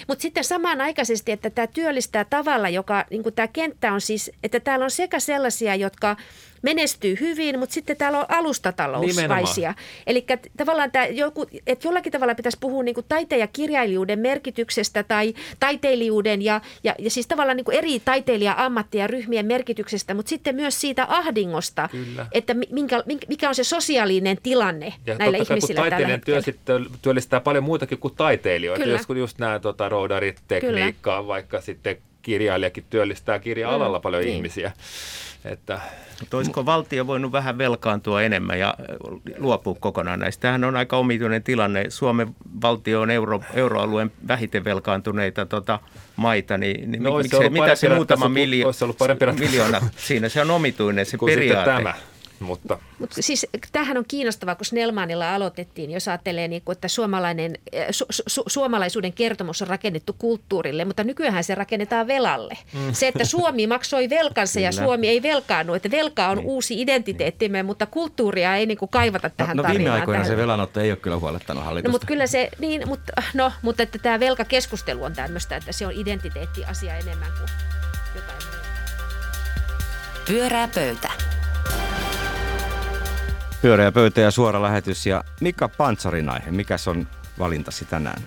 mutta 0.08 0.22
sitten 0.22 0.44
samanaikaisesti, 0.44 1.32
että 1.32 1.50
tämä 1.50 1.68
työllistää 1.68 2.26
tavalla, 2.26 2.70
joka, 2.70 3.06
niin 3.10 3.24
kuin 3.24 3.36
tämä 3.36 3.48
kenttä 3.48 3.94
on 3.94 4.02
siis, 4.02 4.32
että 4.44 4.60
täällä 4.60 4.84
on 4.84 4.91
sekä 4.91 5.20
sellaisia, 5.20 5.76
jotka 5.76 6.18
menestyy 6.65 7.17
hyvin, 7.19 7.60
mutta 7.60 7.73
sitten 7.73 7.97
täällä 7.97 8.19
on 8.19 8.25
alustatalousvaisia. 8.30 9.73
Eli 10.08 10.25
tavallaan 10.58 10.91
tämä 10.91 11.06
joku, 11.06 11.45
että 11.67 11.88
jollakin 11.88 12.12
tavalla 12.12 12.36
pitäisi 12.36 12.58
puhua 12.62 12.84
niin 12.84 12.95
kuin 12.95 13.06
taiteen 13.10 13.39
ja 13.39 13.47
kirjailijuuden 13.47 14.19
merkityksestä 14.19 15.04
tai 15.04 15.34
taiteilijuuden 15.60 16.41
ja, 16.41 16.62
ja, 16.84 16.95
ja 16.99 17.10
siis 17.10 17.28
tavallaan 17.28 17.58
niin 17.58 17.65
kuin 17.65 17.78
eri 17.78 17.99
taiteilija-ammattia 17.99 19.01
ja 19.01 19.08
ryhmien 19.08 19.45
merkityksestä, 19.45 20.13
mutta 20.13 20.30
sitten 20.30 20.56
myös 20.56 20.82
siitä 20.82 21.06
ahdingosta, 21.10 21.89
Kyllä. 21.91 22.25
että 22.32 22.54
minkä, 22.54 23.04
mikä 23.28 23.49
on 23.49 23.56
se 23.56 23.63
sosiaalinen 23.63 24.38
tilanne 24.43 24.93
ja 25.06 25.15
näillä 25.17 25.38
ihmisillä 25.38 25.82
kai, 25.82 25.89
taiteilijan 25.89 26.21
työ 26.21 26.41
sitten 26.41 26.86
työllistää 27.01 27.39
paljon 27.39 27.63
muutakin 27.63 27.97
kuin 27.97 28.15
taiteilijoita. 28.15 28.84
Kyllä. 28.84 28.97
Joskus 28.97 29.17
just 29.17 29.39
nämä 29.39 29.60
tota, 29.60 29.89
roudarit, 29.89 30.41
tekniikkaa, 30.47 31.17
Kyllä. 31.17 31.28
vaikka 31.28 31.62
sitten 31.62 31.97
kirjailijakin 32.26 32.86
työllistää 32.90 33.40
kirja-alalla 33.40 33.98
Mm, 33.98 34.02
paljon 34.02 34.24
niin. 34.24 34.36
ihmisiä. 34.36 34.72
Että 35.46 35.80
Mutta 36.20 36.38
olisiko 36.38 36.66
valtio 36.66 37.08
voinut 37.08 37.32
vähän 37.32 37.58
velkaantua 37.58 38.22
enemmän 38.22 38.60
ja 38.60 38.74
luopua 39.38 39.76
kokonaan 39.80 40.20
näistä? 40.20 40.42
Tämähän 40.42 40.64
on 40.64 40.76
aika 40.76 40.98
omituinen 40.98 41.44
tilanne. 41.44 41.86
Suomen 41.90 42.36
valtio 42.62 43.02
on 43.02 43.12
euro, 43.12 43.42
euroalueen 43.54 44.12
vähiten 44.28 44.64
velkaantuneita 44.64 45.46
tota, 45.46 45.80
maita, 46.16 46.58
niin, 46.58 46.92
niin 46.92 47.04
No, 47.04 47.18
miksei, 47.18 47.50
mitä 47.50 47.76
se 47.76 47.90
muutama 47.90 48.26
miljo- 48.28 49.40
miljoona 49.40 49.82
siinä? 49.98 50.30
Se 50.30 50.42
on 50.42 50.52
omituinen 50.52 51.06
se 51.06 51.18
kun 51.18 51.30
periaate. 51.30 51.72
tämä. 51.72 51.94
Mutta 52.39 52.80
Mutta 53.00 53.21
siis 53.21 53.48
tämähän 53.71 53.98
on 53.98 54.06
kiinnostavaa, 54.08 54.56
kun 54.56 54.65
Snellmanilla 54.65 55.36
aloitettiin, 55.36 55.91
jos 55.91 56.08
ajattelee, 56.08 56.48
niin 56.48 56.62
kuin, 56.65 56.74
että 56.74 56.88
suomalainen, 56.88 57.58
eh, 57.71 57.88
su, 57.91 58.06
su, 58.10 58.43
suomalaisuuden 58.48 59.13
kertomus 59.13 59.62
on 59.62 59.67
rakennettu 59.67 60.15
kulttuurille, 60.19 60.86
mutta 60.86 61.04
nykyään 61.04 61.43
se 61.43 61.56
rakennetaan 61.56 62.08
velalle. 62.08 62.58
Mm. 62.74 62.93
Se, 62.93 63.08
että 63.08 63.26
Suomi 63.26 63.67
maksoi 63.76 64.10
velkansa 64.10 64.60
ja 64.60 64.69
Kyllä. 64.69 64.86
Suomi 64.86 65.08
ei 65.08 65.21
velkaannu, 65.21 65.74
että 65.74 65.91
velka 65.91 66.28
on 66.28 66.38
niin. 66.38 66.48
uusi 66.48 66.82
identiteettimme, 66.82 67.63
mutta 67.63 67.86
kulttuuria 67.86 68.56
ei 68.56 68.65
niin 68.65 68.78
kuin 68.78 68.89
kaivata 68.89 69.30
tähän 69.30 69.58
no, 69.58 69.63
no 69.63 69.69
viime 69.69 69.89
aikoina 69.89 70.24
tähän. 70.24 70.38
se 70.38 70.38
velanotto 70.38 70.80
ei 70.80 70.91
ole 70.91 70.98
kyllä 70.98 71.19
huolettanut 71.19 71.63
No 71.63 71.65
hallitusta. 71.65 71.91
mutta 71.91 72.08
kyllä 72.08 72.28
se, 72.28 72.50
niin, 72.60 72.88
mutta, 72.88 73.13
no, 73.34 73.52
mutta 73.62 73.84
että 73.84 74.00
tämä 74.00 74.19
velkakeskustelu 74.19 75.04
on 75.04 75.13
tämmöistä, 75.13 75.56
että 75.56 75.71
se 75.71 75.88
on 75.88 75.93
identiteettiasia 75.95 76.98
enemmän 76.98 77.32
kuin 77.32 77.50
jotain 78.15 78.39
muuta. 78.43 78.65
Pyörää 80.28 80.67
pöytä. 80.76 81.10
Pyöreä 83.65 83.91
pöytä 83.91 84.21
ja 84.21 84.32
suora 84.32 84.62
lähetys 84.62 85.06
ja 85.06 85.23
Mika 85.41 85.69
Pantsarin 85.69 86.30
aihe. 86.30 86.51
Mikäs 86.51 86.88
on 86.88 87.08
valintasi 87.39 87.86
tänään? 87.86 88.21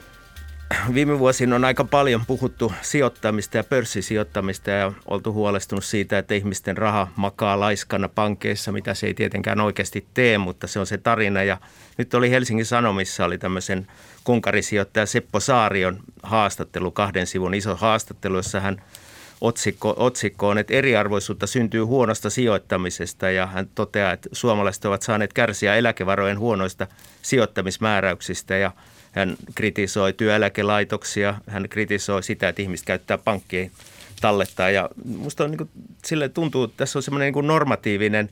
Viime 0.94 1.18
vuosina 1.18 1.57
on 1.57 1.64
aika 1.64 1.85
paljon 1.85 2.27
puhuttu 2.27 2.72
sijoittamista 2.83 3.57
ja 3.57 3.64
pörssisijoittamista 3.64 4.70
ja 4.70 4.92
oltu 5.07 5.33
huolestunut 5.33 5.85
siitä, 5.85 6.18
että 6.18 6.35
ihmisten 6.35 6.77
raha 6.77 7.09
makaa 7.16 7.61
laiskana 7.61 8.09
pankeissa, 8.09 8.72
mitä 8.72 8.94
se 8.94 9.07
ei 9.07 9.14
tietenkään 9.14 9.61
oikeasti 9.61 10.07
tee, 10.14 10.38
mutta 10.38 10.66
se 10.66 10.81
on 10.81 10.87
se 10.87 10.98
tarina. 10.98 11.42
Ja 11.42 11.59
nyt 11.98 12.14
oli 12.14 12.31
Helsingin 12.31 12.66
Sanomissa 12.66 13.24
oli 13.24 13.38
tämmöisen 13.38 13.87
kunkarisijoittaja 14.24 15.07
Seppo 15.07 15.40
Saarion 15.40 16.01
haastattelu, 16.22 16.90
kahden 16.90 17.27
sivun 17.27 17.55
iso 17.55 17.77
haastattelu, 17.77 18.37
jossa 18.37 18.61
hän 18.61 18.83
otsikko, 19.40 19.94
otsikko 19.96 20.48
on, 20.48 20.59
että 20.59 20.74
eriarvoisuutta 20.74 21.46
syntyy 21.46 21.83
huonosta 21.83 22.31
sijoittamisesta 22.31 23.31
ja 23.31 23.46
hän 23.46 23.68
toteaa, 23.74 24.12
että 24.12 24.29
suomalaiset 24.33 24.85
ovat 24.85 25.03
saaneet 25.03 25.33
kärsiä 25.33 25.77
eläkevarojen 25.77 26.38
huonoista 26.38 26.87
sijoittamismääräyksistä 27.22 28.57
ja 28.57 28.72
hän 29.12 29.37
kritisoi 29.55 30.12
työeläkelaitoksia, 30.12 31.35
hän 31.46 31.68
kritisoi 31.68 32.22
sitä, 32.22 32.48
että 32.48 32.62
ihmiset 32.62 32.87
käyttää 32.87 33.18
pankkien 33.18 33.70
tallettaa 34.20 34.70
ja 34.70 34.88
musta 35.05 35.44
on 35.44 35.51
niin 35.51 35.59
kuin, 35.59 35.70
sille 36.05 36.29
tuntuu, 36.29 36.64
että 36.64 36.77
tässä 36.77 36.98
on 36.98 37.03
semmoinen 37.03 37.33
niin 37.33 37.46
normatiivinen 37.46 38.31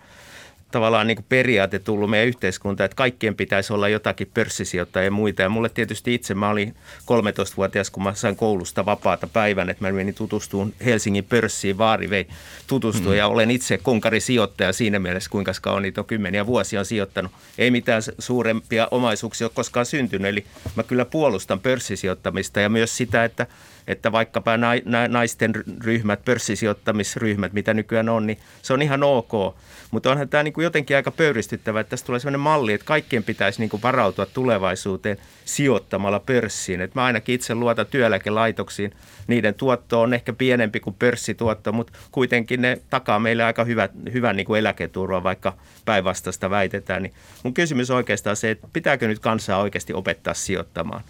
tavallaan 0.70 1.07
niin 1.07 1.16
kuin 1.16 1.26
periaate 1.29 1.79
tullut 1.79 2.11
meidän 2.11 2.29
yhteiskuntaan, 2.29 2.85
että 2.85 2.96
kaikkien 2.96 3.35
pitäisi 3.35 3.72
olla 3.72 3.88
jotakin 3.88 4.31
pörssisijoittajia 4.35 5.05
ja 5.05 5.11
muita. 5.11 5.42
Ja 5.42 5.48
mulle 5.48 5.68
tietysti 5.68 6.14
itse, 6.14 6.35
mä 6.35 6.48
olin 6.48 6.74
13-vuotias, 7.02 7.90
kun 7.90 8.02
mä 8.02 8.14
sain 8.14 8.37
koulusta 8.37 8.87
vapaata 8.87 9.26
päivän, 9.26 9.70
että 9.70 9.85
mä 9.85 9.92
menin 9.92 10.14
tutustumaan 10.14 10.72
Helsingin 10.85 11.24
pörssiin, 11.24 11.79
Vaari 11.79 12.11
vei 12.11 12.26
tutustua 12.66 13.12
mm. 13.12 13.18
ja 13.18 13.26
olen 13.26 13.50
itse 13.50 13.79
konkarisijoittaja 13.79 14.72
siinä 14.72 14.98
mielessä, 14.98 15.31
kuinka 15.31 15.52
kauan 15.62 15.83
niitä 15.83 16.00
on 16.00 16.07
kymmeniä 16.07 16.46
vuosia 16.46 16.81
on 16.81 16.87
sijoittanut. 16.87 17.33
Ei 17.59 17.70
mitään 17.70 18.02
suurempia 18.18 18.88
omaisuuksia 18.90 19.46
ole 19.46 19.52
koskaan 19.55 19.87
syntynyt, 19.87 20.29
eli 20.29 20.44
mä 20.76 20.83
kyllä 20.83 21.05
puolustan 21.05 21.61
pörssisijoittamista 21.61 22.61
ja 22.61 22.68
myös 22.68 22.96
sitä, 22.96 23.24
että 23.24 23.46
että 23.87 24.12
vaikkapa 24.12 24.57
nai- 24.57 24.83
nai- 24.85 25.09
naisten 25.09 25.55
ryhmät, 25.85 26.25
pörssisijoittamisryhmät, 26.25 27.53
mitä 27.53 27.75
nykyään 27.75 28.09
on, 28.09 28.27
niin 28.27 28.38
se 28.62 28.72
on 28.72 28.83
ihan 28.83 29.03
ok. 29.03 29.57
Mutta 29.90 30.11
onhan 30.11 30.29
tämä 30.29 30.42
niinku 30.42 30.61
jotenkin 30.61 30.96
aika 30.96 31.11
pöyristyttävä, 31.11 31.81
että 31.81 31.90
tässä 31.90 32.07
tulee 32.07 32.20
sellainen 32.20 32.40
malli, 32.40 32.72
että 32.72 32.85
kaikkien 32.85 33.25
pitäisi 33.25 33.61
niinku 33.61 33.81
varautua 33.83 34.27
tulevaisuuteen 34.27 35.16
sijoittamalla 35.44 36.20
pörssiin. 36.20 36.81
Et 36.81 36.94
mä 36.94 37.05
ainakin 37.05 37.35
itse 37.35 37.55
luotan 37.55 37.87
työeläkelaitoksiin. 37.87 38.92
Niiden 39.27 39.55
tuotto 39.55 40.01
on 40.01 40.14
ehkä 40.14 40.33
pienempi 40.33 40.81
kuin 40.81 40.96
pörssituotto, 40.99 41.72
mutta 41.72 41.92
kuitenkin 42.12 42.62
ne 42.62 42.81
takaa 42.90 43.18
meille 43.18 43.44
aika 43.44 43.64
hyvä, 43.64 43.88
hyvän 44.12 44.37
niinku 44.37 44.55
eläketurvan, 44.55 45.22
vaikka 45.22 45.53
päinvastaista 45.85 46.51
väitetään. 46.51 47.03
Niin 47.03 47.14
mun 47.42 47.55
kysymys 47.55 47.90
on 47.90 47.96
oikeastaan 47.96 48.37
se, 48.37 48.51
että 48.51 48.68
pitääkö 48.72 49.09
nyt 49.09 49.18
kansaa 49.18 49.61
oikeasti 49.61 49.92
opettaa 49.92 50.35
sijoittamaan? 50.35 51.03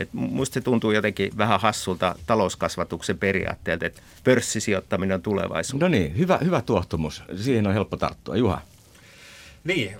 Et 0.00 0.08
musta 0.12 0.54
se 0.54 0.60
tuntuu 0.60 0.92
jotenkin 0.92 1.32
vähän 1.38 1.60
hassulta 1.60 2.14
talouskasvatuksen 2.26 3.18
periaatteelta, 3.18 3.86
että 3.86 4.02
pörssisijoittaminen 4.24 5.14
on 5.14 5.22
tulevaisuus. 5.22 5.80
No 5.80 5.88
niin, 5.88 6.18
hyvä, 6.18 6.38
hyvä 6.44 6.62
tuohtumus. 6.62 7.22
Siihen 7.36 7.66
on 7.66 7.72
helppo 7.72 7.96
tarttua. 7.96 8.36
Juha. 8.36 8.60
Niin, 9.64 9.96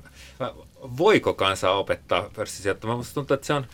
voiko 0.80 1.34
kansa 1.34 1.70
opettaa 1.70 2.30
pörssisijoittamaan? 2.36 2.98
Minusta 2.98 3.14
tuntuu, 3.14 3.34
että 3.34 3.46
se 3.46 3.52
on, 3.52 3.66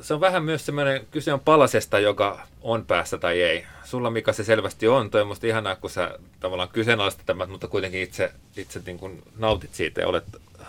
se 0.00 0.14
on 0.14 0.20
vähän 0.20 0.44
myös 0.44 0.66
semmoinen, 0.66 1.06
kyse 1.10 1.32
on 1.32 1.40
palasesta, 1.40 1.98
joka 1.98 2.46
on 2.62 2.84
päässä 2.86 3.18
tai 3.18 3.42
ei. 3.42 3.66
Sulla 3.84 4.10
Mika 4.10 4.32
se 4.32 4.44
selvästi 4.44 4.88
on, 4.88 5.10
toi 5.10 5.20
on 5.20 5.26
musta 5.26 5.46
ihanaa, 5.46 5.76
kun 5.76 5.90
sä 5.90 6.18
tavallaan 6.40 6.68
kyseenalaistat 6.68 7.26
tämän, 7.26 7.50
mutta 7.50 7.68
kuitenkin 7.68 8.02
itse, 8.02 8.32
itse 8.56 8.82
niin 8.86 8.98
kuin 8.98 9.22
nautit 9.36 9.74
siitä 9.74 10.00
ja 10.00 10.08
olet 10.08 10.24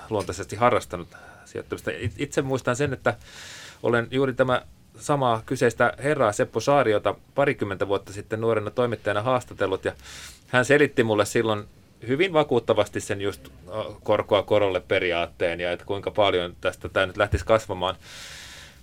luontaisesti 0.09 0.55
harrastanut 0.55 1.07
sijoittamista. 1.45 1.91
Itse 2.17 2.41
muistan 2.41 2.75
sen, 2.75 2.93
että 2.93 3.17
olen 3.83 4.07
juuri 4.11 4.33
tämä 4.33 4.61
samaa 4.99 5.41
kyseistä 5.45 5.93
herraa 6.03 6.31
Seppo 6.31 6.59
Saariota 6.59 7.15
parikymmentä 7.35 7.87
vuotta 7.87 8.13
sitten 8.13 8.41
nuorena 8.41 8.71
toimittajana 8.71 9.21
haastatellut 9.21 9.85
ja 9.85 9.93
hän 10.47 10.65
selitti 10.65 11.03
mulle 11.03 11.25
silloin 11.25 11.63
hyvin 12.07 12.33
vakuuttavasti 12.33 12.99
sen 12.99 13.21
just 13.21 13.47
korkoa 14.03 14.43
korolle 14.43 14.79
periaatteen 14.79 15.59
ja 15.59 15.71
että 15.71 15.85
kuinka 15.85 16.11
paljon 16.11 16.55
tästä 16.61 16.89
tämä 16.89 17.05
nyt 17.05 17.17
lähtisi 17.17 17.45
kasvamaan. 17.45 17.95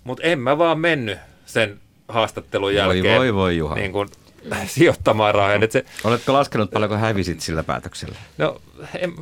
Mutta 0.04 0.22
en 0.22 0.38
mä 0.38 0.58
vaan 0.58 0.78
mennyt 0.78 1.18
sen 1.46 1.80
haastattelun 2.08 2.66
Voi, 2.66 2.76
jälkeen 2.76 3.18
voi, 3.18 3.34
voi, 3.34 3.56
Juha. 3.56 3.74
Niin 3.74 3.92
kuin, 3.92 4.08
sijoittamaan 4.66 5.34
rahoja. 5.34 5.58
Et 5.62 5.72
se, 5.72 5.84
Oletko 6.04 6.32
laskenut 6.32 6.70
paljonko 6.70 6.96
hävisit 6.96 7.40
sillä 7.40 7.62
päätöksellä? 7.62 8.14
no, 8.38 8.60
en, 8.98 9.12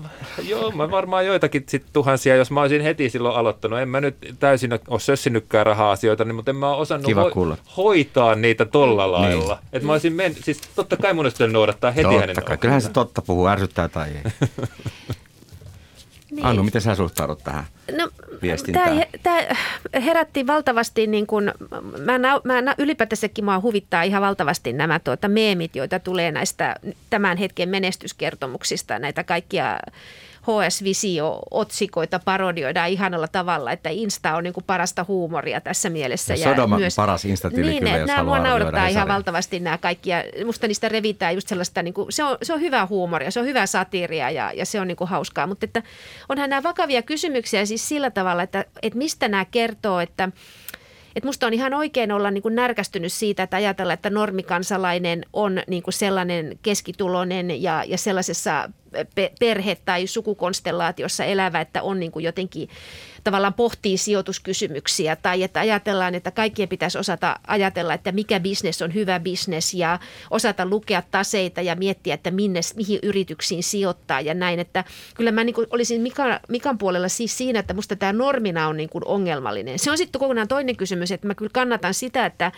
joo, 0.49 0.71
mä 0.71 0.91
varmaan 0.91 1.27
joitakin 1.27 1.65
sit 1.69 1.85
tuhansia, 1.93 2.37
jos 2.37 2.51
mä 2.51 2.61
olisin 2.61 2.83
heti 2.83 3.11
silloin 3.11 3.37
aloittanut. 3.37 3.79
En 3.79 3.89
mä 3.89 4.01
nyt 4.01 4.17
täysin 4.39 4.71
ole 4.89 5.01
sössinytkään 5.01 5.67
raha-asioita, 5.67 6.25
niin, 6.25 6.35
mutta 6.35 6.51
en 6.51 6.57
mä 6.57 6.69
ole 6.71 6.77
osannut 6.81 7.11
kuulla. 7.33 7.57
hoitaa 7.77 8.35
niitä 8.35 8.65
tolla 8.65 9.05
Niin. 9.05 9.13
lailla. 9.13 9.59
Että 9.73 9.87
mä 9.87 9.93
olisin 9.93 10.13
men, 10.13 10.35
siis 10.41 10.61
totta 10.77 10.97
kai 10.97 11.13
mun 11.15 11.25
olisi 11.27 11.47
noudattaa 11.47 11.91
heti 11.91 12.09
hänen 12.09 12.29
Totta 12.29 12.43
kai. 12.43 12.59
Kyllähän 12.59 12.83
se 12.83 12.91
totta 12.91 13.23
puhuu, 13.23 13.49
ärsyttää 13.49 13.89
tai 13.89 14.09
ei. 14.09 14.49
Niin. 16.33 16.47
Annu, 16.47 16.63
miten 16.63 16.81
sä 16.81 16.95
suhtaudut 16.95 17.45
tähän? 17.45 17.65
No, 17.97 18.09
viestintään? 18.43 19.05
Tämä 19.23 19.41
herätti 20.05 20.47
valtavasti, 20.47 21.07
niin 21.07 21.27
kun, 21.27 21.53
mä, 21.99 22.19
mä 22.63 22.75
ylipäätänsäkin 22.79 23.45
mua 23.45 23.61
huvittaa 23.61 24.03
ihan 24.03 24.23
valtavasti 24.23 24.73
nämä 24.73 24.99
tuota, 24.99 25.29
meemit, 25.29 25.77
joita 25.77 25.99
tulee 25.99 26.33
näistä 26.33 26.77
tämän 27.11 27.37
hetken 27.37 27.69
menestyskertomuksista, 27.69 28.99
näitä 28.99 29.25
kaikkia 29.25 29.79
HS-visio-otsikoita 30.43 32.21
parodioidaan 32.25 32.91
ihanalla 32.91 33.29
tavalla, 33.29 33.73
että 33.73 33.91
Insta 33.91 34.37
on 34.37 34.45
niin 34.45 34.53
kuin 34.53 34.65
parasta 34.65 35.05
huumoria 35.09 35.61
tässä 35.61 35.91
mielessä. 35.91 36.35
Ja 36.35 36.45
Sodoma 36.45 36.79
paras 36.97 37.25
Insta-tili 37.25 37.71
niin, 37.71 37.83
kyllä, 37.83 37.97
jos 37.97 38.07
nämä 38.07 38.19
haluaa 38.19 38.39
mua 38.39 38.49
naurattaa 38.49 38.87
ihan 38.87 39.09
valtavasti 39.09 39.61
nämä 39.61 39.79
kaikki. 39.79 40.11
Ja 40.11 40.25
musta 40.45 40.69
niistä 40.69 40.89
revitään 40.89 41.35
just 41.35 41.49
sellaista, 41.49 41.83
niin 41.83 41.95
kuin, 41.95 42.13
se, 42.13 42.25
on, 42.25 42.39
se 42.43 42.53
on 42.53 42.61
hyvää 42.61 42.87
huumoria, 42.87 43.31
se 43.31 43.41
on 43.41 43.47
hyvää 43.47 43.67
satiria 43.67 44.31
ja, 44.31 44.53
ja 44.55 44.67
se 44.67 44.81
on 44.81 44.89
niin 44.89 44.97
kuin 44.97 45.09
hauskaa. 45.09 45.47
Mutta 45.47 45.65
että 45.65 45.83
onhan 46.29 46.51
nämä 46.51 46.63
vakavia 46.63 47.03
kysymyksiä 47.03 47.67
siis 47.67 47.89
sillä 47.89 48.11
tavalla, 48.11 48.43
että, 48.43 48.65
että 48.83 48.99
mistä 48.99 49.29
nämä 49.29 49.45
kertoo, 49.45 50.01
että 50.01 50.29
et 51.17 51.25
musta 51.25 51.47
on 51.47 51.55
ihan 51.55 51.75
oikein 51.75 52.13
olla 52.13 52.31
niin 52.31 52.43
kuin 52.43 52.55
närkästynyt 52.55 53.13
siitä, 53.13 53.43
että 53.43 53.57
ajatella, 53.57 53.93
että 53.93 54.11
normikansalainen 54.11 55.25
on 55.33 55.63
niin 55.67 55.83
kuin 55.83 55.95
sellainen 55.95 56.59
keskituloinen 56.63 57.63
ja, 57.63 57.85
ja 57.87 57.99
sellaisessa 57.99 58.71
perhe- 59.41 59.79
tai 59.85 60.07
sukukonstellaatiossa 60.07 61.25
elävä, 61.25 61.61
että 61.61 61.83
on 61.83 62.01
niin 62.01 62.13
kuin 62.13 62.25
jotenkin 62.25 62.69
tavallaan 63.25 63.55
pohtii 63.55 63.97
sijoituskysymyksiä 63.97 65.17
tai 65.17 65.43
että 65.43 65.61
ajatellaan, 65.61 66.15
että 66.15 66.31
kaikkien 66.31 66.69
pitäisi 66.69 66.99
osata 66.99 67.37
ajatella, 67.47 67.95
että 67.95 68.13
mikä 68.13 68.41
bisnes 68.41 68.83
on 68.83 68.95
hyvä 68.95 69.21
bisnes 69.21 69.75
ja 69.75 69.99
osata 70.31 70.67
lukea 70.67 71.03
taseita 71.11 71.61
ja 71.61 71.75
miettiä, 71.75 72.15
että 72.15 72.31
minne, 72.31 72.61
mihin 72.77 72.99
yrityksiin 73.03 73.63
sijoittaa 73.63 74.21
ja 74.21 74.35
näin. 74.35 74.61
Että 74.61 74.85
kyllä 75.15 75.33
mä 75.33 75.45
niin 75.45 75.55
kuin 75.55 75.67
olisin 75.71 76.01
Mikan, 76.01 76.41
Mikan 76.49 76.79
puolella 76.79 77.09
siis 77.09 77.39
siinä, 77.39 77.59
että 77.59 77.75
musta 77.75 77.97
tämä 77.97 78.13
normina 78.13 78.69
on 78.69 78.77
niin 78.77 78.89
kuin 78.89 79.05
ongelmallinen. 79.05 79.79
Se 79.79 79.91
on 79.91 79.99
sitten 79.99 80.21
kokonaan 80.21 80.49
toinen 80.49 80.77
kysymys, 80.77 81.13
että 81.13 81.27
mä 81.27 81.35
kyllä 81.35 81.51
kannatan 81.55 81.95
sitä, 81.95 82.27
että, 82.27 82.53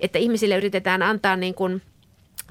että 0.00 0.18
ihmisille 0.18 0.56
yritetään 0.56 1.02
antaa 1.02 1.36
niin 1.36 1.54
kuin 1.54 1.82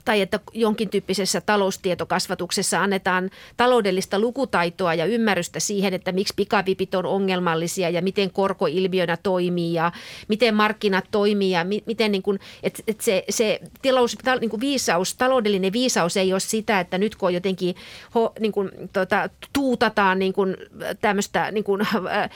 tai 0.06 0.22
että 0.22 0.40
jonkin 0.54 0.90
tyyppisessä 0.90 1.42
taloustietokasvatuksessa 1.42 2.82
annetaan 2.82 3.30
taloudellista 3.58 4.20
lukutaitoa 4.20 4.94
ja 4.94 5.06
ymmärrystä 5.06 5.60
siihen, 5.60 5.94
että 5.94 6.12
miksi 6.12 6.34
pikavipit 6.36 6.96
on 6.96 7.06
ongelmallisia 7.06 7.90
ja 7.90 8.02
miten 8.02 8.32
korkoilmiönä 8.32 9.18
toimii 9.18 9.74
ja 9.74 9.92
miten 10.28 10.56
markkinat 10.56 11.06
toimii 11.12 11.52
ja 11.52 11.64
mi- 11.64 11.84
miten 11.86 12.12
niin 12.12 12.24
kuin, 12.24 12.40
että, 12.64 12.84
että 12.88 13.04
se, 13.04 13.24
se 13.30 13.60
talous, 13.82 14.18
ta, 14.24 14.36
niin 14.36 14.50
kuin 14.50 14.60
viisaus, 14.60 15.16
taloudellinen 15.16 15.74
viisaus 15.74 16.18
ei 16.18 16.34
ole 16.34 16.40
sitä, 16.40 16.80
että 16.80 16.98
nyt 16.98 17.16
kun 17.16 17.34
jotenkin 17.34 17.76
ho, 18.16 18.34
niin 18.40 18.52
kuin, 18.52 18.72
tota, 18.94 19.30
tuutataan 19.54 20.20
niin 20.20 20.34
kuin 20.34 20.58
tämmöistä 21.02 21.52
niin 21.52 21.64
kuin, 21.64 21.82
äh, 21.82 22.30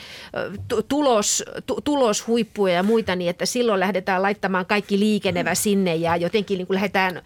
tulos, 0.87 1.43
tu, 1.65 1.81
tuloshuippuja 1.81 2.73
ja 2.73 2.83
muita, 2.83 3.15
niin 3.15 3.29
että 3.29 3.45
silloin 3.45 3.79
lähdetään 3.79 4.21
laittamaan 4.21 4.65
kaikki 4.65 4.99
liikenevä 4.99 5.55
sinne 5.55 5.95
ja 5.95 6.15
jotenkin 6.15 6.57
niin 6.57 6.67
kuin 6.67 6.75
lähdetään 6.75 7.21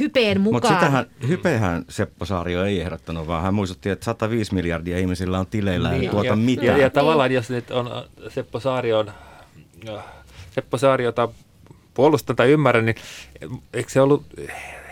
hypeen 0.00 0.40
mukaan. 0.40 0.72
Mutta 0.72 0.80
sitähän, 0.80 1.06
hypehän 1.28 1.84
Seppo 1.88 2.24
Saario 2.24 2.64
ei 2.64 2.80
ehdottanut, 2.80 3.26
vaan 3.26 3.42
hän 3.42 3.54
muistutti, 3.54 3.90
että 3.90 4.04
105 4.04 4.54
miljardia 4.54 4.98
ihmisillä 4.98 5.38
on 5.38 5.46
tileillä 5.46 5.90
niin, 5.90 6.02
ja 6.02 6.10
tuota 6.10 6.26
ja, 6.26 6.36
mitään. 6.36 6.66
Ja, 6.66 6.76
ja 6.78 6.90
tavallaan 6.90 7.32
jos 7.32 7.50
nyt 7.50 7.70
on 7.70 7.90
Seppo 8.28 8.60
Saario 8.60 8.98
on, 8.98 9.10
Seppo 10.50 10.78
Saariota 10.78 11.28
puolustan 11.94 12.36
tai 12.36 12.50
ymmärrän, 12.50 12.86
niin 12.86 12.96
eikö 13.74 13.90
se 13.90 14.00
ollut 14.00 14.24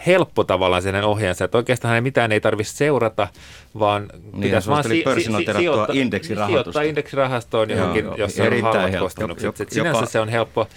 helppo 0.07 0.45
tavallaan 0.45 0.83
sen 0.83 1.05
ohjeensa, 1.05 1.45
että 1.45 1.59
oikeastaan 1.59 1.95
hän 1.95 2.03
mitään 2.03 2.33
ei 2.33 2.41
tarvitse 2.41 2.77
seurata, 2.77 3.29
vaan 3.79 4.09
niin, 4.33 4.43
pitäisi 4.43 4.69
vaan 4.69 4.85
si- 4.85 5.05
si- 5.15 5.23
sijoittaa, 5.23 5.59
sijoittaa 6.47 6.83
indeksirahastoon 6.83 7.71
johonkin, 7.71 8.05
Joo, 8.05 8.17
jossa 8.17 8.43
on 8.43 8.63
halvat 8.63 8.99
kustannukset. 8.99 9.59
Joka, 9.59 9.75
sinänsä 9.75 10.07
se 10.07 10.21
on 10.21 10.29
helppo. 10.29 10.69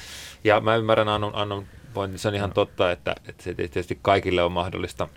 Ja 0.43 0.59
mä 0.59 0.75
ymmärrän 0.75 1.09
Annon, 1.09 1.35
Annon 1.35 1.65
pointin, 1.93 2.19
se 2.19 2.27
on 2.27 2.35
ihan 2.35 2.51
totta, 2.51 2.91
että, 2.91 3.15
että 3.27 3.43
se 3.43 3.53
tietysti 3.53 3.99
kaikille 4.01 4.43
on 4.43 4.51
mahdollista. 4.51 5.07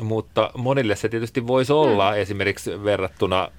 Mutta 0.00 0.50
monille 0.56 0.96
se 0.96 1.08
tietysti 1.08 1.46
voisi 1.46 1.72
olla 1.72 2.10
hmm. 2.10 2.20
esimerkiksi 2.20 2.84
verrattuna 2.84 3.50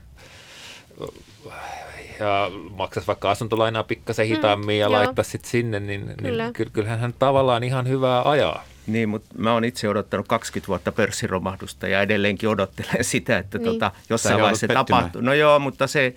ja 2.20 2.52
maksaisi 2.78 3.08
vaikka 3.08 3.32
asuntolainaa 3.32 3.84
pikkasen 3.84 4.28
hitaammin 4.28 4.76
mm, 4.76 4.80
ja 4.80 4.92
laittaisi 4.92 5.32
sitten 5.32 5.52
sinne, 5.52 5.80
niin, 5.80 6.14
niin 6.22 6.54
kyllähän 6.74 7.00
hän 7.00 7.14
tavallaan 7.20 7.64
ihan 7.64 7.88
hyvää 7.88 8.30
ajaa. 8.30 8.64
Niin, 8.88 9.10
mutta 9.10 9.28
mä 9.38 9.54
oon 9.54 9.64
itse 9.64 9.90
odottanut 9.90 10.28
20 10.28 10.68
vuotta 10.68 10.92
pörssiromahdusta 10.92 11.88
ja 11.88 12.02
edelleenkin 12.02 12.50
odottelen 12.50 13.04
sitä, 13.14 13.38
että 13.38 13.58
niin. 13.58 13.66
tota, 13.66 13.92
jossain 14.10 14.42
vaiheessa 14.42 14.68
se 14.68 14.74
tapahtuu. 14.74 15.22
No 15.22 15.34
joo, 15.34 15.60
mutta 15.60 15.88
se 15.88 16.16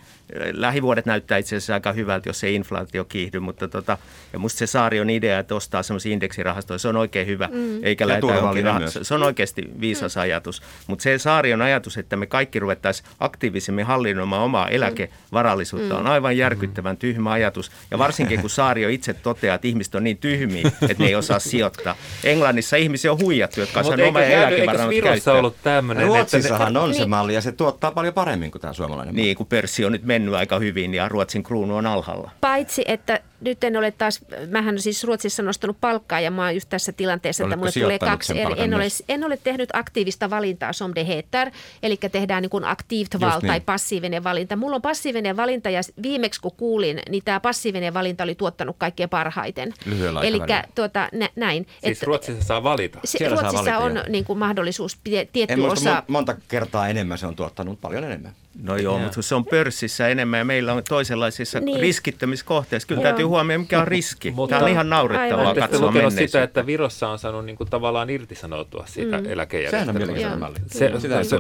lähivuodet 0.53 1.07
näyttää 1.07 1.39
itse 1.39 1.57
asiassa 1.57 1.75
aika 1.75 1.93
hyvältä, 1.93 2.29
jos 2.29 2.41
se 2.41 2.51
inflaatio 2.51 3.05
kiihdy, 3.05 3.41
mutta 3.41 3.69
tota, 3.69 3.99
ja 4.33 4.39
musta 4.39 4.59
se 4.59 4.67
Saari 4.67 5.01
on 5.01 5.11
idea, 5.11 5.39
että 5.39 5.55
ostaa 5.55 5.83
semmoisia 5.83 6.13
indeksirahastoja, 6.13 6.79
se 6.79 6.89
on 6.89 6.97
oikein 6.97 7.27
hyvä, 7.27 7.49
mm. 7.53 7.85
eikä 7.85 8.09
lähdetä 8.09 8.35
johonkin 8.35 8.65
rah- 8.65 9.05
Se 9.05 9.15
on 9.15 9.23
oikeasti 9.23 9.63
viisas 9.81 10.17
mm. 10.17 10.23
ajatus, 10.23 10.63
mutta 10.87 11.03
se 11.03 11.19
Saari 11.19 11.53
on 11.53 11.63
ajatus, 11.63 11.99
että 11.99 12.17
me 12.17 12.27
kaikki 12.27 12.59
ruvettaisiin 12.59 13.09
aktiivisemmin 13.21 13.87
hallinnoimaan 13.87 14.43
omaa 14.43 14.69
eläkevarallisuutta, 14.69 15.95
mm. 15.95 16.01
on 16.01 16.07
aivan 16.07 16.37
järkyttävän 16.37 16.97
tyhmä 16.97 17.33
ajatus, 17.33 17.73
ja 17.91 17.99
varsinkin 17.99 18.41
kun 18.41 18.51
Saari 18.51 18.95
itse 18.95 19.15
toteaa, 19.15 19.55
että 19.55 19.69
ihmiset 19.69 19.95
on 19.95 20.05
niin 20.05 20.19
tyhmiä, 20.19 20.71
että 20.89 21.03
ne 21.03 21.07
ei 21.07 21.15
osaa 21.15 21.39
sijoittaa. 21.39 21.97
Englannissa 22.25 22.77
ihmisiä 22.77 23.13
on 23.13 23.19
huijattu, 23.19 23.61
jotka 23.61 23.81
on 23.81 24.01
oma 24.01 24.21
eläkevarannut 24.21 25.03
käyttöön. 25.03 25.37
ollut 25.37 25.57
tämmöinen? 25.63 26.07
Ruotsissahan 26.07 26.77
on 26.77 26.95
se 26.95 27.07
malli, 27.07 27.35
ja 27.35 27.41
se 27.41 27.53
tuottaa 27.53 27.91
paljon 27.91 28.15
paremmin 28.15 28.51
kuin 28.51 28.63
tämä 28.63 28.73
suomalainen 28.73 29.15
malli. 29.15 29.23
Niin, 29.23 29.37
kun 29.37 29.47
pörssi 29.47 29.85
on 29.85 29.93
nyt 29.93 30.05
mennyt 30.15 30.35
aika 30.35 30.59
hyvin 30.59 30.95
ja 30.95 31.09
Ruotsin 31.09 31.43
kruunu 31.43 31.77
on 31.77 31.87
alhaalla. 31.87 32.31
Paitsi, 32.41 32.85
että 32.87 33.21
nyt 33.45 33.65
en 33.65 33.77
ole 33.77 33.91
taas, 33.91 34.21
mähän 34.49 34.79
siis 34.79 35.05
Ruotsissa 35.05 35.43
nostanut 35.43 35.77
palkkaa 35.81 36.21
ja 36.21 36.31
mä 36.31 36.45
oon 36.45 36.55
just 36.55 36.69
tässä 36.69 36.93
tilanteessa, 36.93 37.45
että 37.45 37.57
mulle 37.57 37.73
tulee 37.73 37.99
kaksi 37.99 38.41
eri. 38.41 38.55
En 38.57 38.75
ole, 38.75 38.89
en 39.09 39.25
ole 39.25 39.39
tehnyt 39.45 39.69
aktiivista 39.73 40.31
valintaa 40.31 40.73
som 40.73 40.93
det 40.95 41.09
heter, 41.09 41.51
eli 41.83 41.99
tehdään 42.13 42.43
niin 42.43 42.51
kuin 42.51 42.65
aktiivt 42.65 43.21
val 43.21 43.41
niin. 43.41 43.49
tai 43.49 43.61
passiivinen 43.61 44.25
valinta. 44.25 44.57
Mulla 44.57 44.77
on 44.77 44.83
passiivinen 44.83 45.37
valinta 45.37 45.71
ja 45.71 45.81
viimeksi 46.03 46.41
kun 46.41 46.53
kuulin, 46.57 47.01
niin 47.09 47.23
tämä 47.25 47.41
passiivinen 47.41 47.95
valinta 47.95 48.25
oli 48.25 48.35
tuottanut 48.35 48.77
kaikkein 48.79 49.09
parhaiten. 49.09 49.75
Eli 50.23 50.39
tuota, 50.75 51.09
nä, 51.13 51.29
näin. 51.37 51.67
Siis 51.81 51.99
että, 51.99 52.07
Ruotsissa 52.07 52.45
saa 52.45 52.63
valita? 52.63 52.99
Se, 53.05 53.29
Ruotsissa 53.29 53.65
saa 53.65 53.81
valita, 53.81 54.01
on 54.01 54.13
niin 54.13 54.25
kuin 54.25 54.39
mahdollisuus 54.39 54.99
tietty 55.05 55.41
en 55.49 55.61
osa. 55.61 56.03
monta 56.09 56.37
kertaa 56.49 56.89
enemmän 56.89 57.19
se 57.19 57.27
on 57.27 57.37
tuottanut, 57.37 57.81
paljon 57.81 58.05
enemmän. 58.05 58.33
No 58.63 58.77
joo, 58.77 58.99
mutta 58.99 59.23
se 59.23 59.35
on 59.35 59.45
pörssissä 59.45 60.09
enemmän 60.09 60.39
ja 60.39 60.45
meillä 60.45 60.73
on 60.73 60.83
toisenlaisissa 60.89 61.61
niin. 61.61 61.81
riskittämiskohteissa. 61.81 62.89
Kyllä 62.89 63.01
joo. 63.01 63.03
täytyy 63.03 63.25
huomioida, 63.35 63.61
mikä 63.61 63.81
on 63.81 63.89
riski. 63.89 64.31
mutta, 64.31 64.57
Tämä 64.57 64.65
on 64.65 64.71
ihan 64.71 64.91
naurettavaa 64.91 65.55
katsoa 65.55 65.93
menneisyyttä. 65.93 66.27
sitä, 66.27 66.43
että 66.43 66.67
Virossa 66.67 67.09
on 67.09 67.19
saanut 67.19 67.45
niin 67.45 67.57
kuin 67.57 67.71
tavallaan 67.71 68.11
irtisanoutua 68.11 68.85
siitä 68.87 69.21
mm. 69.21 69.27
eläkejärjestelmästä. 69.31 70.17
Sehän 70.17 70.43
on. 70.43 70.55
Se, 70.67 70.93
se, 70.99 71.25
se, 71.25 71.37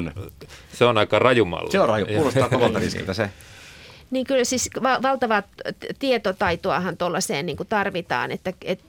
se 0.73 0.85
on 0.85 0.99
aika 0.99 1.19
raju 1.19 1.45
malli. 1.45 1.71
Se 1.71 1.81
on 1.81 1.89
raju, 1.89 2.07
kuulostaa 2.07 2.49
kovalta 2.55 2.79
riskiltä 2.79 3.15
se. 3.15 3.31
Niin 4.15 4.27
kyllä 4.27 4.45
siis 4.45 4.71
va- 4.83 5.03
valtavaa 5.03 5.43
tietotaitoahan 5.99 6.97
tuollaiseen 6.97 7.47
niin 7.47 7.57
tarvitaan. 7.69 8.31
Että, 8.31 8.53
et, 8.65 8.81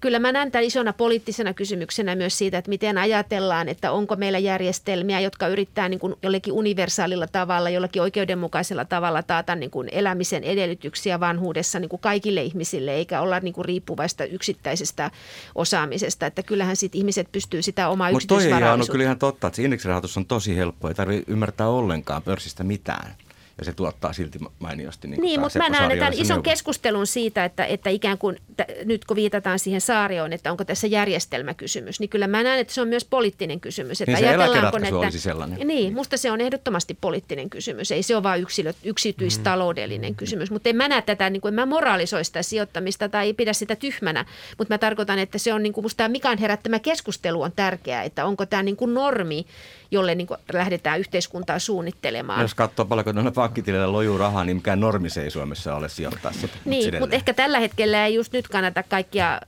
kyllä 0.00 0.18
mä 0.18 0.32
näen 0.32 0.50
tämän 0.50 0.64
isona 0.64 0.92
poliittisena 0.92 1.54
kysymyksenä 1.54 2.14
myös 2.14 2.38
siitä, 2.38 2.58
että 2.58 2.68
miten 2.68 2.98
ajatellaan, 2.98 3.68
että 3.68 3.92
onko 3.92 4.16
meillä 4.16 4.38
järjestelmiä, 4.38 5.20
jotka 5.20 5.48
yrittää 5.48 5.88
niin 5.88 6.00
kuin 6.00 6.14
jollekin 6.22 6.52
universaalilla 6.52 7.26
tavalla, 7.26 7.70
jollakin 7.70 8.02
oikeudenmukaisella 8.02 8.84
tavalla 8.84 9.22
taata 9.22 9.54
niin 9.54 9.70
kuin 9.70 9.88
elämisen 9.92 10.44
edellytyksiä 10.44 11.20
vanhuudessa 11.20 11.78
niin 11.78 11.88
kuin 11.88 12.00
kaikille 12.00 12.42
ihmisille, 12.42 12.94
eikä 12.94 13.20
olla 13.20 13.40
niin 13.40 13.54
kuin 13.54 13.64
riippuvaista 13.64 14.24
yksittäisestä 14.24 15.10
osaamisesta. 15.54 16.26
Että 16.26 16.42
kyllähän 16.42 16.76
sit 16.76 16.94
ihmiset 16.94 17.28
pystyy 17.32 17.62
sitä 17.62 17.88
omaa 17.88 18.12
Mutta 18.12 18.26
toi 18.26 18.44
ei 18.44 18.52
ole 18.52 18.86
kyllä 18.90 19.04
ihan 19.04 19.18
totta, 19.18 19.46
että 19.46 19.56
se 19.56 19.62
indeksirahoitus 19.62 20.16
on 20.16 20.26
tosi 20.26 20.56
helppo, 20.56 20.88
ei 20.88 20.94
tarvitse 20.94 21.32
ymmärtää 21.32 21.68
ollenkaan 21.68 22.22
pörssistä 22.22 22.64
mitään 22.64 23.14
ja 23.58 23.64
se 23.64 23.72
tuottaa 23.72 24.12
silti 24.12 24.38
mainiosti. 24.58 25.08
Niin, 25.08 25.20
niin 25.20 25.40
mutta 25.40 25.58
mä 25.58 25.68
näen 25.68 25.98
tämän 25.98 26.12
ison 26.12 26.26
neuvo. 26.26 26.42
keskustelun 26.42 27.06
siitä, 27.06 27.44
että, 27.44 27.64
että 27.64 27.90
ikään 27.90 28.18
kuin 28.18 28.36
t- 28.56 28.84
nyt 28.84 29.04
kun 29.04 29.16
viitataan 29.16 29.58
siihen 29.58 29.80
saarioon, 29.80 30.32
että 30.32 30.50
onko 30.50 30.64
tässä 30.64 30.86
järjestelmäkysymys, 30.86 32.00
niin 32.00 32.08
kyllä 32.08 32.26
mä 32.26 32.42
näen, 32.42 32.60
että 32.60 32.74
se 32.74 32.80
on 32.80 32.88
myös 32.88 33.04
poliittinen 33.04 33.60
kysymys. 33.60 34.00
Että 34.00 34.12
niin 34.12 34.18
se 34.18 34.28
ajatellaanko, 34.28 34.76
että, 34.76 34.96
olisi 34.96 35.20
sellainen. 35.20 35.68
Niin, 35.68 35.94
musta 35.94 36.16
se 36.16 36.30
on 36.30 36.40
ehdottomasti 36.40 36.98
poliittinen 37.00 37.50
kysymys. 37.50 37.92
Ei 37.92 38.02
se 38.02 38.14
ole 38.16 38.22
vain 38.22 38.42
yksilö, 38.42 38.72
yksityistaloudellinen 38.84 40.12
mm. 40.12 40.16
kysymys. 40.16 40.50
Mutta 40.50 40.68
en 40.68 40.76
mä 40.76 40.88
näe 40.88 41.02
tätä, 41.02 41.30
niin 41.30 41.40
kuin 41.40 41.52
en 41.52 41.54
mä 41.54 41.66
moralisoi 41.66 42.24
sitä 42.24 42.42
sijoittamista 42.42 43.08
tai 43.08 43.26
ei 43.26 43.34
pidä 43.34 43.52
sitä 43.52 43.76
tyhmänä, 43.76 44.24
mutta 44.58 44.74
mä 44.74 44.78
tarkoitan, 44.78 45.18
että 45.18 45.38
se 45.38 45.52
on 45.52 45.62
niin 45.62 45.72
kuin 45.72 45.84
musta 45.84 45.96
tämä 45.96 46.08
Mikan 46.08 46.38
herättämä 46.38 46.78
keskustelu 46.78 47.42
on 47.42 47.52
tärkeää, 47.52 48.02
että 48.02 48.24
onko 48.24 48.46
tämä 48.46 48.62
niin 48.62 48.76
kuin 48.76 48.94
normi, 48.94 49.46
jolle 49.90 50.14
niin 50.14 50.26
kuin 50.26 50.40
lähdetään 50.52 51.00
yhteiskuntaa 51.00 51.58
suunnittelemaan. 51.58 52.40
Jos 52.40 52.54
katsoo 52.54 52.84
paljonko 52.84 53.12
pankkitilillä 53.42 53.92
lojuu 53.92 54.18
rahaa, 54.18 54.44
niin 54.44 54.56
mikään 54.56 54.80
normi 54.80 55.10
se 55.10 55.22
ei 55.22 55.30
Suomessa 55.30 55.74
ole 55.76 55.88
sijoittaa 55.88 56.32
sitä. 56.32 56.56
Niin, 56.64 56.98
mutta 57.00 57.16
ehkä 57.16 57.34
tällä 57.34 57.60
hetkellä 57.60 58.06
ei 58.06 58.14
just 58.14 58.32
nyt 58.32 58.48
kannata 58.48 58.82
kaikkia 58.82 59.40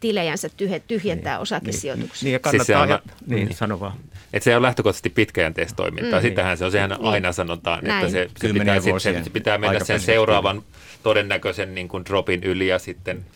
tilejänsä 0.00 0.48
tyhjentää 0.88 1.34
niin, 1.34 1.42
osakesijoituksia. 1.42 2.26
Niin, 2.26 2.32
ja 2.32 2.38
kannattaa, 2.38 2.64
siis 2.64 2.78
on, 2.78 2.88
ja, 2.88 3.00
niin, 3.26 3.46
niin, 3.46 3.56
sano 3.56 3.80
vaan. 3.80 3.92
Että 4.32 4.44
se 4.44 4.56
on 4.56 4.62
lähtökohtaisesti 4.62 5.10
pitkäjänteistä 5.10 5.76
toimintaa. 5.76 6.20
Mm. 6.20 6.22
Sittenhän 6.22 6.58
se 6.58 6.64
on, 6.64 6.72
sehän 6.72 6.90
niin. 6.90 7.04
aina 7.04 7.32
sanotaan, 7.32 7.84
Näin. 7.84 8.06
että 8.06 8.12
se, 8.12 8.28
se, 8.48 8.52
pitää, 8.52 8.80
se, 8.80 9.22
se 9.24 9.30
pitää 9.30 9.58
mennä 9.58 9.84
sen 9.84 10.00
seuraavan 10.00 10.62
todennäköisen 11.02 11.74
niin 11.74 11.88
kuin 11.88 12.04
dropin 12.04 12.44
yli 12.44 12.66
ja 12.66 12.78
sitten– 12.78 13.24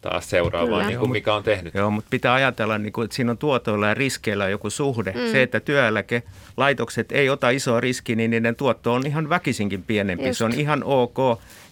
taas 0.00 0.30
seuraavaan, 0.30 0.86
niin 0.86 0.98
kuin 0.98 1.10
mikä 1.10 1.34
on 1.34 1.42
tehnyt. 1.42 1.74
Joo, 1.74 1.90
mutta 1.90 2.08
pitää 2.10 2.34
ajatella, 2.34 2.78
niin 2.78 2.92
kuin, 2.92 3.04
että 3.04 3.16
siinä 3.16 3.30
on 3.30 3.38
tuotoilla 3.38 3.88
ja 3.88 3.94
riskeillä 3.94 4.48
joku 4.48 4.70
suhde. 4.70 5.12
Mm. 5.12 5.32
Se, 5.32 5.42
että 5.42 5.60
työeläkelaitokset 5.60 7.12
ei 7.12 7.30
ota 7.30 7.50
isoa 7.50 7.80
riskiä, 7.80 8.16
niin 8.16 8.30
niiden 8.30 8.56
tuotto 8.56 8.92
on 8.92 9.06
ihan 9.06 9.28
väkisinkin 9.28 9.82
pienempi. 9.82 10.26
Just. 10.26 10.38
Se 10.38 10.44
on 10.44 10.52
ihan 10.52 10.84
ok. 10.84 11.18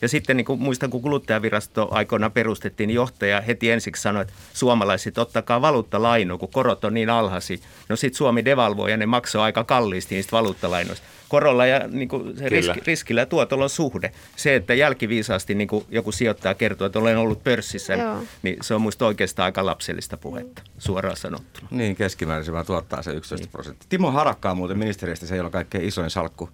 Ja 0.02 0.08
sitten 0.08 0.36
niin 0.36 0.44
kuin, 0.44 0.60
muistan, 0.60 0.90
kun 0.90 1.02
kuluttajavirasto 1.02 1.88
aikoina 1.90 2.30
perustettiin, 2.30 2.88
niin 2.88 2.94
johtaja 2.94 3.40
heti 3.40 3.70
ensiksi 3.70 4.02
sanoi, 4.02 4.22
että 4.22 4.34
suomalaiset 4.54 5.18
ottakaa 5.18 5.62
valuuttalaino, 5.62 6.38
kun 6.38 6.48
korot 6.52 6.84
on 6.84 6.94
niin 6.94 7.10
alhaisi. 7.10 7.60
No 7.88 7.96
sitten 7.96 8.18
Suomi 8.18 8.44
devalvoi 8.44 8.90
ja 8.90 8.96
ne 8.96 9.06
maksoi 9.06 9.42
aika 9.42 9.64
kalliisti 9.64 10.14
niistä 10.14 10.32
valuuttalainoista. 10.32 11.06
Korolla 11.28 11.66
ja 11.66 11.88
niin 11.88 12.08
kuin 12.08 12.38
se 12.38 12.48
riski, 12.48 12.80
riskillä 12.86 13.20
ja 13.20 13.26
tuotolla 13.26 13.64
on 13.64 13.70
suhde. 13.70 14.12
Se, 14.36 14.54
että 14.54 14.74
jälkiviisaasti 14.74 15.54
niin 15.54 15.68
kuin 15.68 15.84
joku 15.90 16.12
sijoittaja 16.12 16.54
kertoo, 16.54 16.86
että 16.86 16.98
olen 16.98 17.18
ollut 17.18 17.44
pörssissä, 17.44 17.94
Joo. 17.94 18.17
Niin 18.42 18.56
se 18.60 18.74
on 18.74 18.80
minusta 18.80 19.06
oikeastaan 19.06 19.44
aika 19.44 19.66
lapsellista 19.66 20.16
puhetta, 20.16 20.62
suoraan 20.78 21.16
sanottuna. 21.16 21.68
Niin, 21.70 21.96
keskimäärin 21.96 22.44
se 22.44 22.52
vaan 22.52 22.66
tuottaa 22.66 23.02
se 23.02 23.12
11 23.12 23.44
niin. 23.44 23.52
prosenttia. 23.52 23.86
Timo 23.88 24.10
Harakka 24.10 24.50
on 24.50 24.56
muuten 24.56 24.78
ministeriöstä, 24.78 25.26
se 25.26 25.34
ei 25.34 25.40
ole 25.40 25.50
kaikkein 25.50 25.84
isoin 25.84 26.10
salkku 26.10 26.50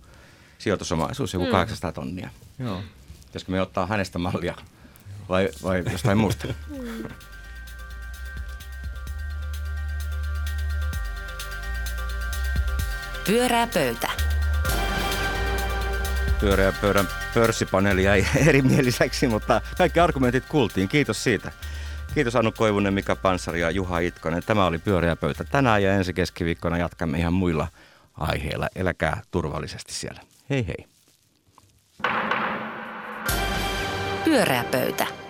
sijoitusomaisuus, 0.59 1.35
joku 1.35 1.46
mm. 1.46 1.53
800 1.53 1.92
tonnia. 1.92 2.31
Joo. 2.59 2.83
Pitäisikö 3.27 3.53
me 3.53 3.61
ottaa 3.61 3.87
hänestä 3.87 4.18
mallia 4.18 4.55
vai, 5.29 5.48
vai 5.62 5.83
jostain 5.92 6.18
muusta? 6.18 6.48
Pyörää 13.27 13.66
pöytä. 13.66 14.23
Pyöreä 16.44 16.72
pöydän 16.80 17.09
pörssipaneeli 17.35 18.04
jäi 18.04 18.26
erimieliseksi, 18.46 19.28
mutta 19.28 19.61
kaikki 19.78 20.00
argumentit 20.00 20.44
kuultiin. 20.48 20.88
Kiitos 20.88 21.24
siitä. 21.24 21.52
Kiitos 22.14 22.37
Anu 22.37 22.52
Koivunen, 22.52 22.94
Mika 22.94 23.16
Pansari 23.16 23.61
ja 23.61 23.70
Juha 23.70 23.98
Itkonen. 23.98 24.42
Tämä 24.46 24.66
oli 24.66 24.78
Pyöreä 24.78 25.16
pöytä 25.16 25.44
tänään 25.44 25.83
ja 25.83 25.94
ensi 25.94 26.12
keskiviikkona 26.12 26.78
jatkamme 26.78 27.18
ihan 27.18 27.33
muilla 27.33 27.68
aiheilla. 28.14 28.68
Eläkää 28.76 29.22
turvallisesti 29.30 29.92
siellä. 29.92 30.20
Hei 30.50 30.66
hei. 30.66 30.87
Pyöreä 34.24 34.64
pöytä. 34.70 35.23